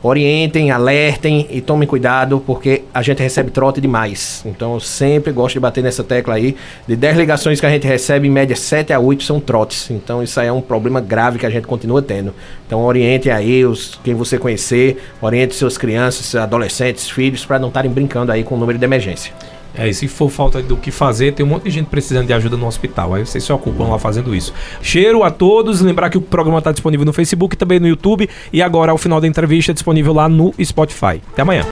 [0.03, 4.43] orientem, alertem e tomem cuidado, porque a gente recebe trote demais.
[4.45, 6.58] Então eu sempre gosto de bater nessa tecla aí.
[6.86, 9.89] De 10 ligações que a gente recebe, em média 7 a 8 são trotes.
[9.89, 12.34] Então isso aí é um problema grave que a gente continua tendo.
[12.68, 17.70] Então orientem aí os, quem você conhecer, oriente suas crianças, seus adolescentes, filhos, para não
[17.70, 19.32] estarem brincando aí com o número de emergência.
[19.78, 22.34] É, e se for falta do que fazer, tem um monte de gente precisando de
[22.34, 23.14] ajuda no hospital.
[23.14, 24.54] Aí vocês se ocupam lá fazendo isso.
[24.82, 25.82] Cheiro a todos.
[25.82, 28.30] Lembrar que o programa está disponível no Facebook, também no YouTube.
[28.52, 31.22] E agora, ao final da entrevista, disponível lá no Spotify.
[31.32, 31.64] Até amanhã.